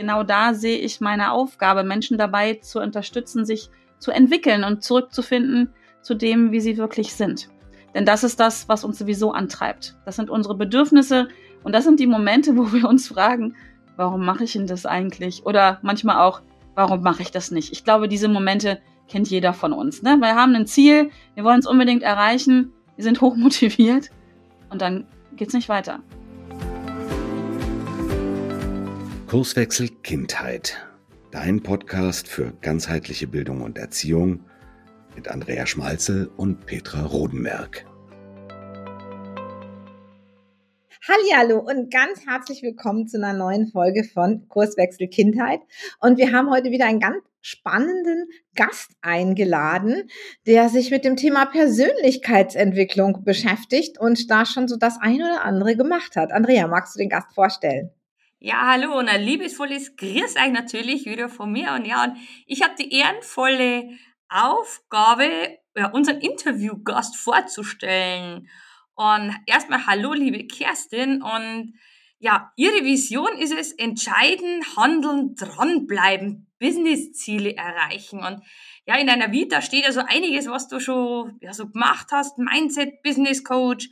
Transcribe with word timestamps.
genau 0.00 0.22
da 0.22 0.54
sehe 0.54 0.78
ich 0.78 1.02
meine 1.02 1.30
Aufgabe, 1.30 1.84
Menschen 1.84 2.16
dabei 2.16 2.54
zu 2.54 2.80
unterstützen, 2.80 3.44
sich 3.44 3.68
zu 3.98 4.10
entwickeln 4.10 4.64
und 4.64 4.82
zurückzufinden 4.82 5.74
zu 6.00 6.14
dem, 6.14 6.52
wie 6.52 6.60
sie 6.60 6.78
wirklich 6.78 7.12
sind. 7.12 7.50
Denn 7.94 8.06
das 8.06 8.24
ist 8.24 8.40
das, 8.40 8.66
was 8.66 8.82
uns 8.82 8.98
sowieso 8.98 9.32
antreibt. 9.32 9.98
Das 10.06 10.16
sind 10.16 10.30
unsere 10.30 10.54
Bedürfnisse 10.54 11.28
und 11.64 11.74
das 11.74 11.84
sind 11.84 12.00
die 12.00 12.06
Momente, 12.06 12.56
wo 12.56 12.72
wir 12.72 12.88
uns 12.88 13.08
fragen, 13.08 13.56
warum 13.96 14.24
mache 14.24 14.44
ich 14.44 14.54
denn 14.54 14.66
das 14.66 14.86
eigentlich? 14.86 15.44
Oder 15.44 15.80
manchmal 15.82 16.16
auch, 16.16 16.40
warum 16.74 17.02
mache 17.02 17.20
ich 17.20 17.30
das 17.30 17.50
nicht? 17.50 17.70
Ich 17.72 17.84
glaube, 17.84 18.08
diese 18.08 18.28
Momente 18.28 18.80
kennt 19.06 19.28
jeder 19.28 19.52
von 19.52 19.74
uns. 19.74 20.02
Ne? 20.02 20.16
Wir 20.16 20.34
haben 20.34 20.54
ein 20.54 20.66
Ziel, 20.66 21.10
wir 21.34 21.44
wollen 21.44 21.58
es 21.58 21.66
unbedingt 21.66 22.02
erreichen, 22.02 22.72
wir 22.96 23.04
sind 23.04 23.20
hochmotiviert 23.20 24.08
und 24.70 24.80
dann 24.80 25.06
geht 25.36 25.48
es 25.48 25.54
nicht 25.54 25.68
weiter. 25.68 26.00
Kurswechsel 29.30 29.90
Kindheit. 30.02 30.76
Dein 31.30 31.62
Podcast 31.62 32.26
für 32.26 32.52
ganzheitliche 32.62 33.28
Bildung 33.28 33.60
und 33.60 33.78
Erziehung 33.78 34.40
mit 35.14 35.28
Andrea 35.28 35.66
Schmalzel 35.66 36.28
und 36.36 36.66
Petra 36.66 37.04
Rodenberg. 37.04 37.86
Hallo 41.32 41.60
und 41.60 41.92
ganz 41.92 42.26
herzlich 42.26 42.64
willkommen 42.64 43.06
zu 43.06 43.18
einer 43.18 43.32
neuen 43.32 43.68
Folge 43.68 44.02
von 44.02 44.48
Kurswechsel 44.48 45.06
Kindheit. 45.06 45.60
Und 46.00 46.18
wir 46.18 46.32
haben 46.32 46.50
heute 46.50 46.72
wieder 46.72 46.86
einen 46.86 46.98
ganz 46.98 47.22
spannenden 47.40 48.26
Gast 48.56 48.90
eingeladen, 49.00 50.10
der 50.46 50.68
sich 50.70 50.90
mit 50.90 51.04
dem 51.04 51.14
Thema 51.14 51.46
Persönlichkeitsentwicklung 51.46 53.22
beschäftigt 53.22 53.96
und 54.00 54.28
da 54.28 54.44
schon 54.44 54.66
so 54.66 54.76
das 54.76 54.98
ein 55.00 55.22
oder 55.22 55.44
andere 55.44 55.76
gemacht 55.76 56.16
hat. 56.16 56.32
Andrea, 56.32 56.66
magst 56.66 56.96
du 56.96 56.98
den 56.98 57.08
Gast 57.08 57.32
vorstellen? 57.32 57.92
Ja, 58.42 58.68
hallo 58.68 58.98
und 58.98 59.06
ein 59.06 59.22
liebesvolles 59.22 59.96
Grüß 59.96 60.36
euch 60.36 60.50
natürlich 60.50 61.04
wieder 61.04 61.28
von 61.28 61.52
mir. 61.52 61.74
Und 61.74 61.84
ja, 61.84 62.04
und 62.04 62.16
ich 62.46 62.62
habe 62.62 62.74
die 62.74 62.90
ehrenvolle 62.90 63.98
Aufgabe, 64.30 65.58
ja, 65.76 65.90
unseren 65.90 66.22
Interviewgast 66.22 67.18
vorzustellen. 67.18 68.48
Und 68.94 69.36
erstmal 69.44 69.86
hallo, 69.86 70.14
liebe 70.14 70.46
Kerstin. 70.46 71.20
Und 71.20 71.74
ja, 72.18 72.50
Ihre 72.56 72.82
Vision 72.82 73.36
ist 73.36 73.52
es, 73.52 73.72
entscheiden, 73.72 74.64
handeln, 74.74 75.34
dranbleiben, 75.34 76.50
Businessziele 76.58 77.56
erreichen. 77.56 78.20
Und 78.20 78.42
ja, 78.86 78.96
in 78.96 79.06
deiner 79.06 79.32
Vita 79.32 79.60
steht 79.60 79.84
ja 79.84 79.92
so 79.92 80.00
einiges, 80.00 80.48
was 80.48 80.66
du 80.66 80.80
schon 80.80 81.36
ja, 81.42 81.52
so 81.52 81.68
gemacht 81.68 82.06
hast. 82.10 82.38
Mindset, 82.38 83.02
Business 83.02 83.44
Coach, 83.44 83.90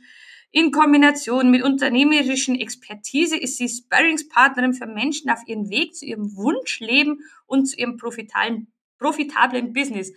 in 0.51 0.71
Kombination 0.71 1.51
mit 1.51 1.61
unternehmerischen 1.61 2.59
Expertise 2.59 3.37
ist 3.37 3.57
sie 3.57 3.69
Sparringspartnerin 3.69 4.73
für 4.73 4.87
Menschen 4.87 5.29
auf 5.29 5.39
ihrem 5.45 5.69
Weg 5.69 5.95
zu 5.95 6.05
ihrem 6.05 6.35
Wunschleben 6.35 7.19
und 7.45 7.67
zu 7.67 7.77
ihrem 7.77 7.97
profitablen, 7.97 8.71
profitablen 8.97 9.73
Business. 9.73 10.11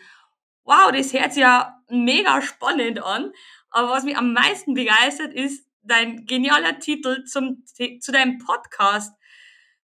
Wow, 0.65 0.91
das 0.93 1.13
hört 1.13 1.35
sich 1.35 1.43
ja 1.43 1.77
mega 1.91 2.41
spannend 2.41 3.03
an. 3.03 3.33
Aber 3.71 3.91
was 3.91 4.05
mich 4.05 4.17
am 4.17 4.33
meisten 4.33 4.75
begeistert, 4.75 5.35
ist 5.35 5.67
dein 5.83 6.25
genialer 6.25 6.79
Titel 6.79 7.25
zum, 7.25 7.65
zu 7.67 8.13
deinem 8.13 8.39
Podcast. 8.39 9.15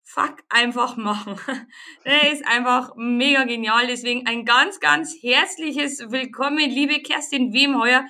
Fuck, 0.02 0.38
einfach 0.48 0.96
machen. 0.96 1.38
Der 2.04 2.32
ist 2.32 2.46
einfach 2.46 2.94
mega 2.96 3.44
genial. 3.44 3.86
Deswegen 3.86 4.26
ein 4.26 4.44
ganz, 4.44 4.80
ganz 4.80 5.14
herzliches 5.20 6.10
Willkommen, 6.10 6.68
liebe 6.68 7.00
Kerstin 7.00 7.52
Wemheuer 7.52 8.04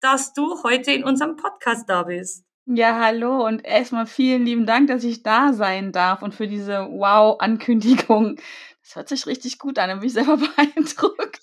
dass 0.00 0.32
du 0.32 0.62
heute 0.62 0.92
in 0.92 1.04
unserem 1.04 1.36
Podcast 1.36 1.88
da 1.88 2.04
bist. 2.04 2.44
Ja, 2.66 3.00
hallo 3.00 3.46
und 3.46 3.64
erstmal 3.64 4.06
vielen 4.06 4.44
lieben 4.44 4.66
Dank, 4.66 4.88
dass 4.88 5.02
ich 5.02 5.22
da 5.22 5.52
sein 5.52 5.92
darf 5.92 6.22
und 6.22 6.34
für 6.34 6.46
diese 6.46 6.86
Wow-Ankündigung. 6.90 8.36
Das 8.82 8.96
hört 8.96 9.08
sich 9.08 9.26
richtig 9.26 9.58
gut 9.58 9.78
an, 9.78 9.88
da 9.88 9.96
bin 9.96 10.06
ich 10.06 10.12
selber 10.12 10.36
beeindruckt. 10.56 11.40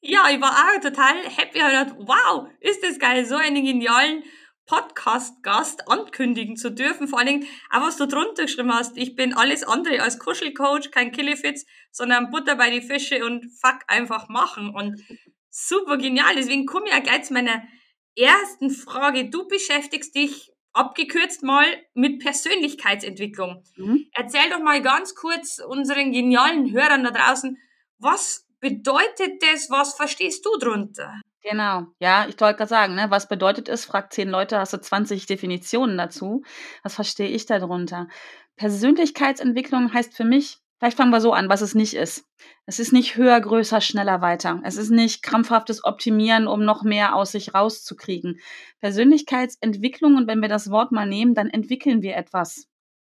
Ja, 0.00 0.28
ich 0.30 0.40
war 0.40 0.50
auch 0.50 0.80
total 0.80 1.14
happy 1.24 1.60
und 1.60 1.68
gedacht, 1.68 1.94
wow, 1.98 2.48
ist 2.60 2.82
das 2.82 2.98
geil, 2.98 3.26
so 3.26 3.36
einen 3.36 3.64
genialen 3.64 4.22
Podcast-Gast 4.66 5.88
ankündigen 5.88 6.56
zu 6.56 6.70
dürfen. 6.70 7.08
Vor 7.08 7.18
allen 7.18 7.26
Dingen, 7.26 7.46
auch 7.70 7.82
was 7.82 7.96
du 7.96 8.06
drunter 8.06 8.44
geschrieben 8.44 8.72
hast, 8.72 8.96
ich 8.96 9.14
bin 9.14 9.34
alles 9.34 9.62
andere 9.64 10.00
als 10.00 10.18
Kuschelcoach, 10.18 10.90
kein 10.90 11.12
Killefitz, 11.12 11.66
sondern 11.90 12.30
Butter 12.30 12.56
bei 12.56 12.70
die 12.70 12.80
Fische 12.80 13.24
und 13.26 13.46
fuck 13.60 13.80
einfach 13.88 14.28
machen. 14.28 14.70
Und 14.70 15.02
super 15.50 15.98
genial. 15.98 16.34
Deswegen 16.36 16.66
komme 16.66 16.86
ich 16.88 16.94
auch 16.94 17.02
gleich 17.02 17.24
zu 17.24 17.32
meiner 17.32 17.62
ersten 18.16 18.70
Frage. 18.70 19.30
Du 19.30 19.46
beschäftigst 19.46 20.14
dich 20.14 20.52
abgekürzt 20.72 21.42
mal 21.42 21.66
mit 21.94 22.20
Persönlichkeitsentwicklung. 22.20 23.64
Mhm. 23.76 24.06
Erzähl 24.14 24.48
doch 24.50 24.60
mal 24.60 24.80
ganz 24.82 25.14
kurz 25.14 25.58
unseren 25.58 26.12
genialen 26.12 26.72
Hörern 26.72 27.04
da 27.04 27.10
draußen, 27.10 27.58
was 27.98 28.46
bedeutet 28.60 29.42
das? 29.42 29.68
Was 29.70 29.94
verstehst 29.94 30.44
du 30.46 30.58
drunter? 30.58 31.20
Genau, 31.42 31.86
ja, 31.98 32.26
ich 32.28 32.38
wollte 32.40 32.58
gerade 32.58 32.68
sagen, 32.68 32.94
ne, 32.94 33.10
was 33.10 33.26
bedeutet 33.26 33.68
es? 33.68 33.86
Frag 33.86 34.12
zehn 34.12 34.28
Leute, 34.28 34.58
hast 34.58 34.74
du 34.74 34.80
20 34.80 35.24
Definitionen 35.24 35.96
dazu. 35.96 36.42
Was 36.82 36.94
verstehe 36.94 37.28
ich 37.28 37.46
darunter? 37.46 38.08
Persönlichkeitsentwicklung 38.56 39.94
heißt 39.94 40.14
für 40.14 40.24
mich, 40.24 40.59
Vielleicht 40.80 40.96
fangen 40.96 41.10
wir 41.10 41.20
so 41.20 41.34
an, 41.34 41.50
was 41.50 41.60
es 41.60 41.74
nicht 41.74 41.92
ist. 41.92 42.24
Es 42.64 42.78
ist 42.78 42.90
nicht 42.90 43.16
höher, 43.16 43.38
größer, 43.38 43.82
schneller, 43.82 44.22
weiter. 44.22 44.62
Es 44.64 44.78
ist 44.78 44.88
nicht 44.88 45.22
krampfhaftes 45.22 45.84
Optimieren, 45.84 46.46
um 46.46 46.64
noch 46.64 46.84
mehr 46.84 47.14
aus 47.14 47.32
sich 47.32 47.52
rauszukriegen. 47.52 48.40
Persönlichkeitsentwicklung, 48.80 50.16
und 50.16 50.26
wenn 50.26 50.40
wir 50.40 50.48
das 50.48 50.70
Wort 50.70 50.90
mal 50.90 51.06
nehmen, 51.06 51.34
dann 51.34 51.50
entwickeln 51.50 52.00
wir 52.00 52.16
etwas. 52.16 52.66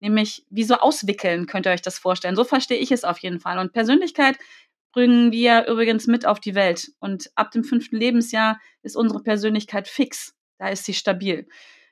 Nämlich, 0.01 0.45
wie 0.49 0.65
so 0.65 0.75
auswickeln, 0.75 1.47
könnt 1.47 1.65
ihr 1.65 1.71
euch 1.71 1.81
das 1.81 1.97
vorstellen. 1.97 2.35
So 2.35 2.43
verstehe 2.43 2.79
ich 2.79 2.91
es 2.91 3.05
auf 3.05 3.19
jeden 3.19 3.39
Fall. 3.39 3.57
Und 3.57 3.71
Persönlichkeit 3.71 4.37
bringen 4.91 5.31
wir 5.31 5.65
übrigens 5.65 6.05
mit 6.05 6.25
auf 6.25 6.41
die 6.41 6.55
Welt. 6.55 6.91
Und 6.99 7.31
ab 7.35 7.51
dem 7.51 7.63
fünften 7.63 7.95
Lebensjahr 7.95 8.59
ist 8.81 8.97
unsere 8.97 9.23
Persönlichkeit 9.23 9.87
fix. 9.87 10.35
Da 10.57 10.67
ist 10.67 10.83
sie 10.83 10.93
stabil. 10.93 11.47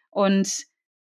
Und 0.10 0.66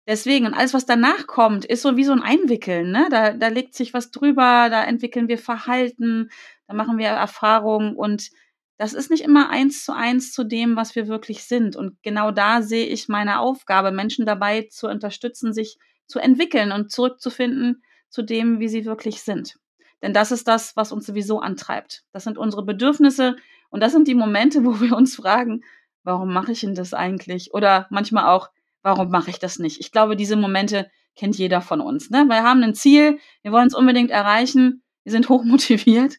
Deswegen, 0.09 0.47
und 0.47 0.55
alles, 0.55 0.73
was 0.73 0.87
danach 0.87 1.27
kommt, 1.27 1.67
ist 1.67 1.83
so 1.83 1.99
wie 1.99 2.05
so 2.05 2.13
ein 2.13 2.23
Einwickeln. 2.23 2.91
Ne? 2.93 3.09
Da, 3.11 3.35
da 3.35 3.49
legt 3.49 3.75
sich 3.75 3.93
was 3.93 4.11
drüber, 4.11 4.69
da 4.71 4.83
entwickeln 4.83 5.29
wir 5.29 5.37
Verhalten, 5.37 6.31
da 6.67 6.73
machen 6.73 6.97
wir 6.97 7.09
Erfahrungen 7.09 7.95
und 7.95 8.31
das 8.79 8.95
ist 8.95 9.11
nicht 9.11 9.23
immer 9.23 9.51
eins 9.51 9.85
zu 9.85 9.93
eins 9.93 10.33
zu 10.33 10.45
dem, 10.45 10.77
was 10.77 10.97
wir 10.97 11.09
wirklich 11.09 11.45
sind. 11.45 11.77
Und 11.77 12.03
genau 12.03 12.31
da 12.31 12.63
sehe 12.63 12.87
ich 12.87 13.09
meine 13.09 13.39
Aufgabe, 13.39 13.91
Menschen 13.91 14.25
dabei 14.25 14.63
zu 14.71 14.89
unterstützen, 14.89 15.53
sich 15.53 15.77
zu 16.07 16.21
entwickeln 16.21 16.73
und 16.73 16.91
zurückzufinden 16.91 17.83
zu 18.09 18.23
dem, 18.23 18.61
wie 18.61 18.69
sie 18.69 18.87
wirklich 18.87 19.21
sind. 19.21 19.59
Denn 20.01 20.15
das 20.15 20.33
ist 20.33 20.49
das, 20.49 20.75
was 20.75 20.91
uns 20.91 21.05
sowieso 21.05 21.41
antreibt. 21.41 22.05
Das 22.13 22.25
sind 22.25 22.39
unsere 22.39 22.65
Bedürfnisse 22.65 23.37
und 23.69 23.83
das 23.83 23.93
sind 23.93 24.09
die 24.09 24.15
Momente, 24.15 24.65
wo 24.65 24.81
wir 24.81 24.97
uns 24.97 25.17
fragen, 25.17 25.65
warum 26.03 26.33
mache 26.33 26.53
ich 26.53 26.61
denn 26.61 26.75
das 26.75 26.95
eigentlich? 26.95 27.53
Oder 27.53 27.89
manchmal 27.91 28.25
auch, 28.25 28.49
warum 28.89 29.11
mache 29.11 29.31
ich 29.31 29.39
das 29.39 29.59
nicht? 29.59 29.81
Ich 29.81 29.93
glaube, 29.93 30.17
diese 30.17 30.37
Momente 30.37 30.91
kennt 31.15 31.37
jeder 31.37 31.61
von 31.61 31.83
uns. 31.83 32.09
Ne? 32.09 32.25
Wir 32.27 32.43
haben 32.43 32.63
ein 32.63 32.75
Ziel, 32.75 33.19
wir 33.43 33.53
wollen 33.53 33.67
es 33.67 33.75
unbedingt 33.75 34.11
erreichen, 34.11 34.83
wir 35.05 35.13
sind 35.13 35.29
hochmotiviert 35.29 36.17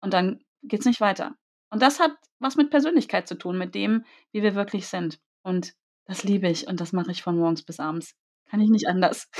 und 0.00 0.12
dann 0.12 0.44
geht 0.62 0.80
es 0.80 0.86
nicht 0.86 1.00
weiter. 1.00 1.34
Und 1.70 1.80
das 1.80 2.00
hat 2.00 2.12
was 2.38 2.56
mit 2.56 2.70
Persönlichkeit 2.70 3.26
zu 3.26 3.36
tun, 3.36 3.56
mit 3.56 3.74
dem, 3.74 4.04
wie 4.32 4.42
wir 4.42 4.54
wirklich 4.54 4.88
sind. 4.88 5.20
Und 5.42 5.72
das 6.04 6.22
liebe 6.22 6.48
ich 6.48 6.66
und 6.66 6.80
das 6.80 6.92
mache 6.92 7.12
ich 7.12 7.22
von 7.22 7.38
morgens 7.38 7.62
bis 7.62 7.80
abends. 7.80 8.14
Kann 8.50 8.60
ich 8.60 8.68
nicht 8.68 8.88
anders. 8.88 9.30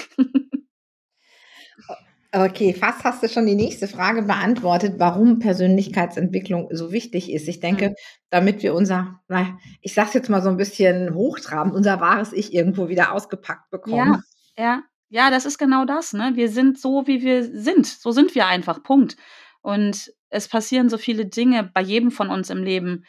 Okay, 2.34 2.72
fast 2.72 3.04
hast 3.04 3.22
du 3.22 3.28
schon 3.28 3.44
die 3.44 3.54
nächste 3.54 3.87
Frage 3.87 4.22
beantwortet, 4.22 4.94
warum 4.97 5.38
Persönlichkeitsentwicklung 5.38 6.69
so 6.72 6.91
wichtig 6.91 7.31
ist. 7.31 7.47
Ich 7.47 7.60
denke, 7.60 7.91
mhm. 7.91 7.95
damit 8.30 8.62
wir 8.62 8.74
unser, 8.74 9.21
na, 9.28 9.59
ich 9.83 9.92
sag's 9.92 10.15
jetzt 10.15 10.30
mal 10.30 10.41
so 10.41 10.48
ein 10.48 10.56
bisschen 10.56 11.15
hochtrabend, 11.15 11.74
unser 11.74 12.01
wahres 12.01 12.33
Ich 12.33 12.54
irgendwo 12.54 12.89
wieder 12.89 13.12
ausgepackt 13.12 13.68
bekommen. 13.71 14.22
Ja, 14.56 14.65
ja, 14.65 14.83
ja, 15.10 15.30
das 15.30 15.45
ist 15.45 15.59
genau 15.59 15.84
das. 15.84 16.15
Ne? 16.15 16.33
Wir 16.34 16.48
sind 16.48 16.80
so, 16.80 17.06
wie 17.06 17.21
wir 17.21 17.45
sind. 17.45 17.86
So 17.86 18.12
sind 18.12 18.34
wir 18.34 18.47
einfach. 18.47 18.83
Punkt. 18.83 19.16
Und 19.60 20.10
es 20.30 20.48
passieren 20.48 20.89
so 20.89 20.97
viele 20.97 21.27
Dinge 21.27 21.71
bei 21.74 21.83
jedem 21.83 22.10
von 22.10 22.30
uns 22.30 22.48
im 22.48 22.62
Leben, 22.62 23.04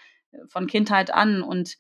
von 0.50 0.68
Kindheit 0.68 1.14
an. 1.14 1.42
Und 1.42 1.78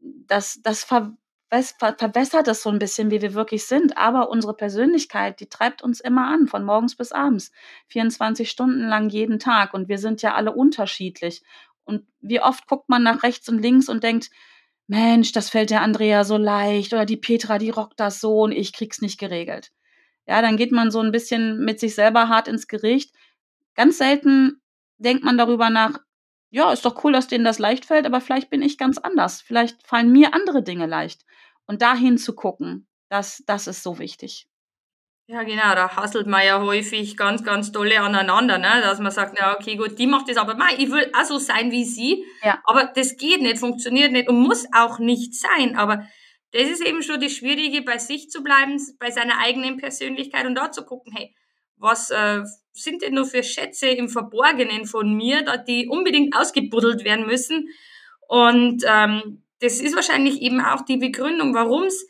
das, 0.00 0.60
das 0.62 0.84
ver 0.84 1.16
verbessert 1.50 2.46
es 2.48 2.62
so 2.62 2.70
ein 2.70 2.78
bisschen, 2.78 3.10
wie 3.10 3.20
wir 3.20 3.34
wirklich 3.34 3.66
sind. 3.66 3.98
Aber 3.98 4.30
unsere 4.30 4.54
Persönlichkeit, 4.54 5.40
die 5.40 5.48
treibt 5.48 5.82
uns 5.82 6.00
immer 6.00 6.28
an, 6.28 6.46
von 6.46 6.64
morgens 6.64 6.96
bis 6.96 7.12
abends. 7.12 7.50
24 7.88 8.48
Stunden 8.48 8.88
lang 8.88 9.08
jeden 9.08 9.38
Tag. 9.38 9.74
Und 9.74 9.88
wir 9.88 9.98
sind 9.98 10.22
ja 10.22 10.34
alle 10.34 10.52
unterschiedlich. 10.52 11.42
Und 11.84 12.06
wie 12.20 12.40
oft 12.40 12.66
guckt 12.66 12.88
man 12.88 13.02
nach 13.02 13.22
rechts 13.22 13.48
und 13.48 13.60
links 13.60 13.88
und 13.88 14.04
denkt, 14.04 14.30
Mensch, 14.86 15.32
das 15.32 15.50
fällt 15.50 15.70
der 15.70 15.82
Andrea 15.82 16.24
so 16.24 16.36
leicht 16.36 16.92
oder 16.92 17.04
die 17.04 17.16
Petra, 17.16 17.58
die 17.58 17.70
rockt 17.70 18.00
das 18.00 18.20
so 18.20 18.40
und 18.42 18.52
ich 18.52 18.72
krieg's 18.72 19.00
nicht 19.00 19.18
geregelt. 19.18 19.70
Ja, 20.26 20.42
dann 20.42 20.56
geht 20.56 20.72
man 20.72 20.90
so 20.90 21.00
ein 21.00 21.12
bisschen 21.12 21.64
mit 21.64 21.80
sich 21.80 21.94
selber 21.94 22.28
hart 22.28 22.48
ins 22.48 22.68
Gericht. 22.68 23.14
Ganz 23.74 23.98
selten 23.98 24.60
denkt 24.98 25.24
man 25.24 25.38
darüber 25.38 25.70
nach, 25.70 25.98
ja, 26.50 26.72
ist 26.72 26.84
doch 26.84 27.04
cool, 27.04 27.12
dass 27.12 27.28
denen 27.28 27.44
das 27.44 27.58
leicht 27.58 27.84
fällt, 27.86 28.06
aber 28.06 28.20
vielleicht 28.20 28.50
bin 28.50 28.62
ich 28.62 28.78
ganz 28.78 28.98
anders. 28.98 29.40
Vielleicht 29.40 29.86
fallen 29.86 30.12
mir 30.12 30.34
andere 30.34 30.62
Dinge 30.62 30.86
leicht. 30.86 31.24
Und 31.66 31.82
dahin 31.82 32.18
zu 32.18 32.34
gucken, 32.34 32.88
das, 33.08 33.42
das 33.46 33.66
ist 33.68 33.82
so 33.82 33.98
wichtig. 33.98 34.48
Ja, 35.28 35.44
genau, 35.44 35.76
da 35.76 35.94
hasselt 35.94 36.26
man 36.26 36.44
ja 36.44 36.60
häufig 36.60 37.16
ganz, 37.16 37.44
ganz 37.44 37.70
tolle 37.70 38.00
aneinander, 38.00 38.58
ne? 38.58 38.80
dass 38.82 38.98
man 38.98 39.12
sagt, 39.12 39.38
ja, 39.38 39.54
okay, 39.56 39.76
gut, 39.76 39.96
die 39.96 40.08
macht 40.08 40.28
das, 40.28 40.36
aber 40.36 40.56
mei, 40.56 40.74
ich 40.76 40.90
will 40.90 41.08
auch 41.16 41.24
so 41.24 41.38
sein 41.38 41.70
wie 41.70 41.84
sie, 41.84 42.24
Ja. 42.42 42.60
aber 42.64 42.86
das 42.86 43.16
geht 43.16 43.40
nicht, 43.40 43.58
funktioniert 43.58 44.10
nicht 44.10 44.28
und 44.28 44.40
muss 44.40 44.66
auch 44.74 44.98
nicht 44.98 45.34
sein, 45.34 45.76
aber 45.76 46.04
das 46.50 46.64
ist 46.64 46.84
eben 46.84 47.00
schon 47.04 47.20
das 47.20 47.30
Schwierige, 47.30 47.82
bei 47.82 47.98
sich 47.98 48.28
zu 48.28 48.42
bleiben, 48.42 48.76
bei 48.98 49.12
seiner 49.12 49.38
eigenen 49.38 49.76
Persönlichkeit 49.76 50.46
und 50.46 50.56
da 50.56 50.72
zu 50.72 50.84
gucken, 50.84 51.12
hey, 51.16 51.32
was 51.76 52.10
äh, 52.10 52.42
sind 52.72 53.02
denn 53.02 53.14
nur 53.14 53.26
für 53.26 53.42
Schätze 53.42 53.88
im 53.88 54.08
Verborgenen 54.08 54.86
von 54.86 55.14
mir, 55.14 55.42
da 55.42 55.56
die 55.56 55.88
unbedingt 55.88 56.36
ausgebuddelt 56.36 57.04
werden 57.04 57.26
müssen 57.26 57.68
und 58.28 58.84
ähm, 58.86 59.42
das 59.60 59.80
ist 59.80 59.94
wahrscheinlich 59.94 60.40
eben 60.40 60.60
auch 60.60 60.84
die 60.84 60.96
Begründung, 60.96 61.54
warum 61.54 61.84
es 61.84 62.06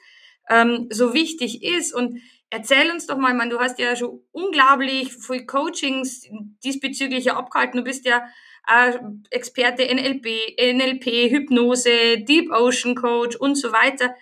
ähm, 0.49 0.87
so 0.91 1.15
wichtig 1.15 1.63
ist 1.63 1.95
und 1.95 2.21
Erzähl 2.53 2.91
uns 2.91 3.07
doch 3.07 3.17
mal, 3.17 3.33
man, 3.33 3.49
du 3.49 3.61
hast 3.61 3.79
ja 3.79 3.95
schon 3.95 4.25
unglaublich 4.33 5.15
viel 5.15 5.47
Coachings 5.47 6.29
diesbezüglich 6.65 7.31
abgehalten. 7.31 7.79
Du 7.79 7.85
bist 7.85 8.05
ja 8.05 8.29
äh, 8.67 8.99
Experte 9.31 9.85
NLP, 9.85 10.57
NLP, 10.59 11.31
Hypnose, 11.31 12.19
Deep 12.19 12.51
Ocean 12.51 12.97
Coach 12.97 13.37
und 13.37 13.55
so 13.55 13.71
weiter. 13.71 14.17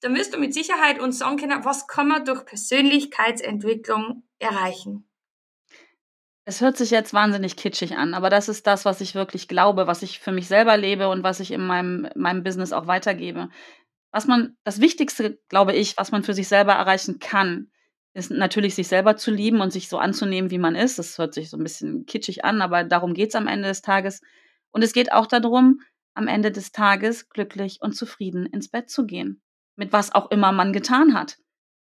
Da 0.00 0.12
wirst 0.12 0.34
du 0.34 0.38
mit 0.38 0.54
Sicherheit 0.54 0.98
uns 0.98 1.18
sagen 1.18 1.36
können, 1.36 1.64
was 1.64 1.86
kann 1.86 2.08
man 2.08 2.24
durch 2.24 2.44
Persönlichkeitsentwicklung 2.44 4.24
erreichen? 4.40 5.08
Es 6.50 6.60
hört 6.60 6.76
sich 6.76 6.90
jetzt 6.90 7.14
wahnsinnig 7.14 7.54
kitschig 7.54 7.96
an, 7.96 8.12
aber 8.12 8.28
das 8.28 8.48
ist 8.48 8.66
das, 8.66 8.84
was 8.84 9.00
ich 9.00 9.14
wirklich 9.14 9.46
glaube, 9.46 9.86
was 9.86 10.02
ich 10.02 10.18
für 10.18 10.32
mich 10.32 10.48
selber 10.48 10.76
lebe 10.76 11.08
und 11.08 11.22
was 11.22 11.38
ich 11.38 11.52
in 11.52 11.64
meinem, 11.64 12.08
meinem 12.16 12.42
Business 12.42 12.72
auch 12.72 12.88
weitergebe. 12.88 13.50
Was 14.10 14.26
man, 14.26 14.56
das 14.64 14.80
Wichtigste, 14.80 15.38
glaube 15.48 15.74
ich, 15.74 15.96
was 15.96 16.10
man 16.10 16.24
für 16.24 16.34
sich 16.34 16.48
selber 16.48 16.72
erreichen 16.72 17.20
kann, 17.20 17.70
ist 18.14 18.32
natürlich, 18.32 18.74
sich 18.74 18.88
selber 18.88 19.16
zu 19.16 19.30
lieben 19.30 19.60
und 19.60 19.72
sich 19.72 19.88
so 19.88 19.98
anzunehmen, 19.98 20.50
wie 20.50 20.58
man 20.58 20.74
ist. 20.74 20.98
Das 20.98 21.18
hört 21.18 21.34
sich 21.34 21.50
so 21.50 21.56
ein 21.56 21.62
bisschen 21.62 22.04
kitschig 22.06 22.44
an, 22.44 22.62
aber 22.62 22.82
darum 22.82 23.14
geht 23.14 23.28
es 23.28 23.36
am 23.36 23.46
Ende 23.46 23.68
des 23.68 23.80
Tages. 23.80 24.20
Und 24.72 24.82
es 24.82 24.92
geht 24.92 25.12
auch 25.12 25.28
darum, 25.28 25.82
am 26.14 26.26
Ende 26.26 26.50
des 26.50 26.72
Tages 26.72 27.28
glücklich 27.28 27.78
und 27.80 27.92
zufrieden 27.92 28.46
ins 28.46 28.68
Bett 28.68 28.90
zu 28.90 29.06
gehen. 29.06 29.40
Mit 29.76 29.92
was 29.92 30.12
auch 30.12 30.32
immer 30.32 30.50
man 30.50 30.72
getan 30.72 31.14
hat. 31.14 31.36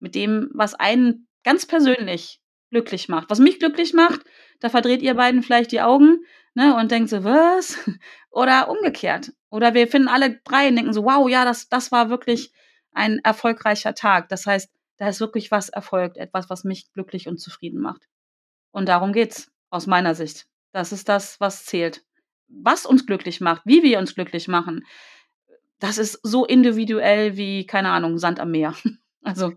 Mit 0.01 0.17
dem, 0.17 0.51
was 0.53 0.75
einen 0.75 1.29
ganz 1.45 1.65
persönlich 1.65 2.41
glücklich 2.71 3.09
macht. 3.09 3.31
Was 3.31 3.39
mich 3.39 3.59
glücklich 3.59 3.95
macht, 3.95 4.23
da 4.61 4.69
verdreht 4.69 5.03
ihr 5.03 5.15
beiden 5.15 5.43
vielleicht 5.43 5.73
die 5.73 5.81
Augen 5.81 6.25
ne, 6.55 6.77
und 6.77 6.91
denkt 6.91 7.11
so, 7.11 7.25
was? 7.25 7.79
Oder 8.31 8.69
umgekehrt. 8.69 9.33
Oder 9.51 9.75
wir 9.75 9.89
finden 9.89 10.09
alle 10.09 10.41
drei 10.45 10.69
und 10.69 10.77
denken 10.77 10.93
so, 10.93 11.05
wow, 11.05 11.29
ja, 11.29 11.45
das, 11.45 11.69
das 11.69 11.93
war 11.93 12.11
wirklich 12.11 12.53
ein 12.93 13.19
erfolgreicher 13.21 13.95
Tag. 13.95 14.29
Das 14.29 14.47
heißt, 14.47 14.71
da 14.99 15.09
ist 15.09 15.21
wirklich 15.21 15.51
was 15.51 15.69
erfolgt, 15.69 16.17
etwas, 16.17 16.51
was 16.51 16.65
mich 16.65 16.93
glücklich 16.93 17.29
und 17.29 17.39
zufrieden 17.39 17.81
macht. 17.81 18.09
Und 18.73 18.89
darum 18.89 19.13
geht's 19.13 19.51
aus 19.71 19.87
meiner 19.87 20.15
Sicht. 20.15 20.47
Das 20.73 20.93
ist 20.93 21.09
das, 21.09 21.41
was 21.41 21.65
zählt. 21.65 22.05
Was 22.49 22.87
uns 22.87 23.07
glücklich 23.07 23.41
macht, 23.41 23.63
wie 23.65 23.83
wir 23.83 23.99
uns 23.99 24.15
glücklich 24.15 24.49
machen, 24.49 24.85
das 25.79 25.99
ist 25.99 26.19
so 26.23 26.45
individuell 26.45 27.37
wie, 27.37 27.67
keine 27.67 27.91
Ahnung, 27.91 28.19
Sand 28.19 28.41
am 28.41 28.51
Meer. 28.51 28.75
Also. 29.21 29.53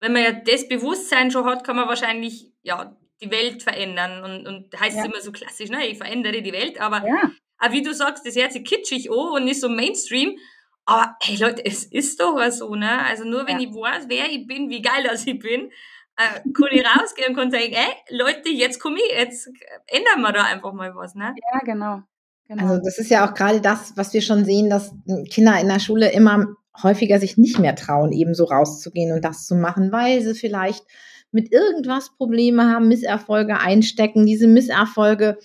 Wenn 0.00 0.12
man 0.12 0.22
ja 0.22 0.32
das 0.32 0.68
Bewusstsein 0.68 1.30
schon 1.30 1.46
hat, 1.46 1.64
kann 1.64 1.74
man 1.74 1.88
wahrscheinlich, 1.88 2.52
ja, 2.62 2.94
die 3.22 3.30
Welt 3.30 3.62
verändern. 3.62 4.24
Und, 4.24 4.46
und 4.46 4.80
heißt 4.80 4.96
ja. 4.96 5.02
es 5.02 5.08
immer 5.08 5.20
so 5.20 5.32
klassisch, 5.32 5.70
ne, 5.70 5.86
ich 5.86 5.98
verändere 5.98 6.42
die 6.42 6.52
Welt, 6.52 6.80
aber 6.80 7.06
ja. 7.06 7.30
Aber 7.62 7.74
wie 7.74 7.82
du 7.82 7.94
sagst, 7.94 8.26
das 8.26 8.34
hört 8.34 8.52
sich 8.52 8.64
kitschig 8.64 9.08
an 9.08 9.36
und 9.36 9.44
nicht 9.44 9.60
so 9.60 9.68
Mainstream. 9.68 10.36
Aber 10.84 11.14
hey 11.22 11.36
Leute, 11.36 11.64
es 11.64 11.84
ist 11.84 12.20
doch 12.20 12.36
so, 12.50 12.74
ne? 12.74 13.04
Also 13.04 13.24
nur 13.24 13.46
wenn 13.46 13.60
ja. 13.60 13.68
ich 13.68 13.72
weiß, 13.72 14.06
wer 14.08 14.28
ich 14.28 14.48
bin, 14.48 14.68
wie 14.68 14.82
geil 14.82 15.04
das 15.04 15.24
ich 15.28 15.38
bin, 15.38 15.70
äh, 16.16 16.40
kann 16.52 16.68
ich 16.72 16.84
rausgehen 16.84 17.28
und 17.28 17.36
kann 17.36 17.52
sagen, 17.52 17.72
ey, 17.72 18.18
Leute, 18.18 18.48
jetzt 18.48 18.80
komme 18.80 18.96
ich, 18.96 19.16
jetzt 19.16 19.48
ändern 19.86 20.22
wir 20.22 20.32
da 20.32 20.42
einfach 20.42 20.72
mal 20.72 20.92
was, 20.96 21.14
ne? 21.14 21.34
Ja, 21.52 21.60
genau. 21.60 22.02
genau. 22.48 22.64
Also 22.64 22.82
das 22.84 22.98
ist 22.98 23.10
ja 23.10 23.28
auch 23.28 23.34
gerade 23.34 23.60
das, 23.60 23.96
was 23.96 24.12
wir 24.12 24.22
schon 24.22 24.44
sehen, 24.44 24.68
dass 24.68 24.92
Kinder 25.30 25.60
in 25.60 25.68
der 25.68 25.78
Schule 25.78 26.10
immer 26.10 26.48
häufiger 26.82 27.20
sich 27.20 27.38
nicht 27.38 27.60
mehr 27.60 27.76
trauen, 27.76 28.10
eben 28.10 28.34
so 28.34 28.44
rauszugehen 28.44 29.12
und 29.12 29.24
das 29.24 29.46
zu 29.46 29.54
machen, 29.54 29.92
weil 29.92 30.20
sie 30.20 30.34
vielleicht 30.34 30.84
mit 31.32 31.52
irgendwas 31.52 32.14
Probleme 32.16 32.68
haben, 32.68 32.88
Misserfolge 32.88 33.58
einstecken, 33.58 34.26
diese 34.26 34.46
Misserfolge 34.46 35.38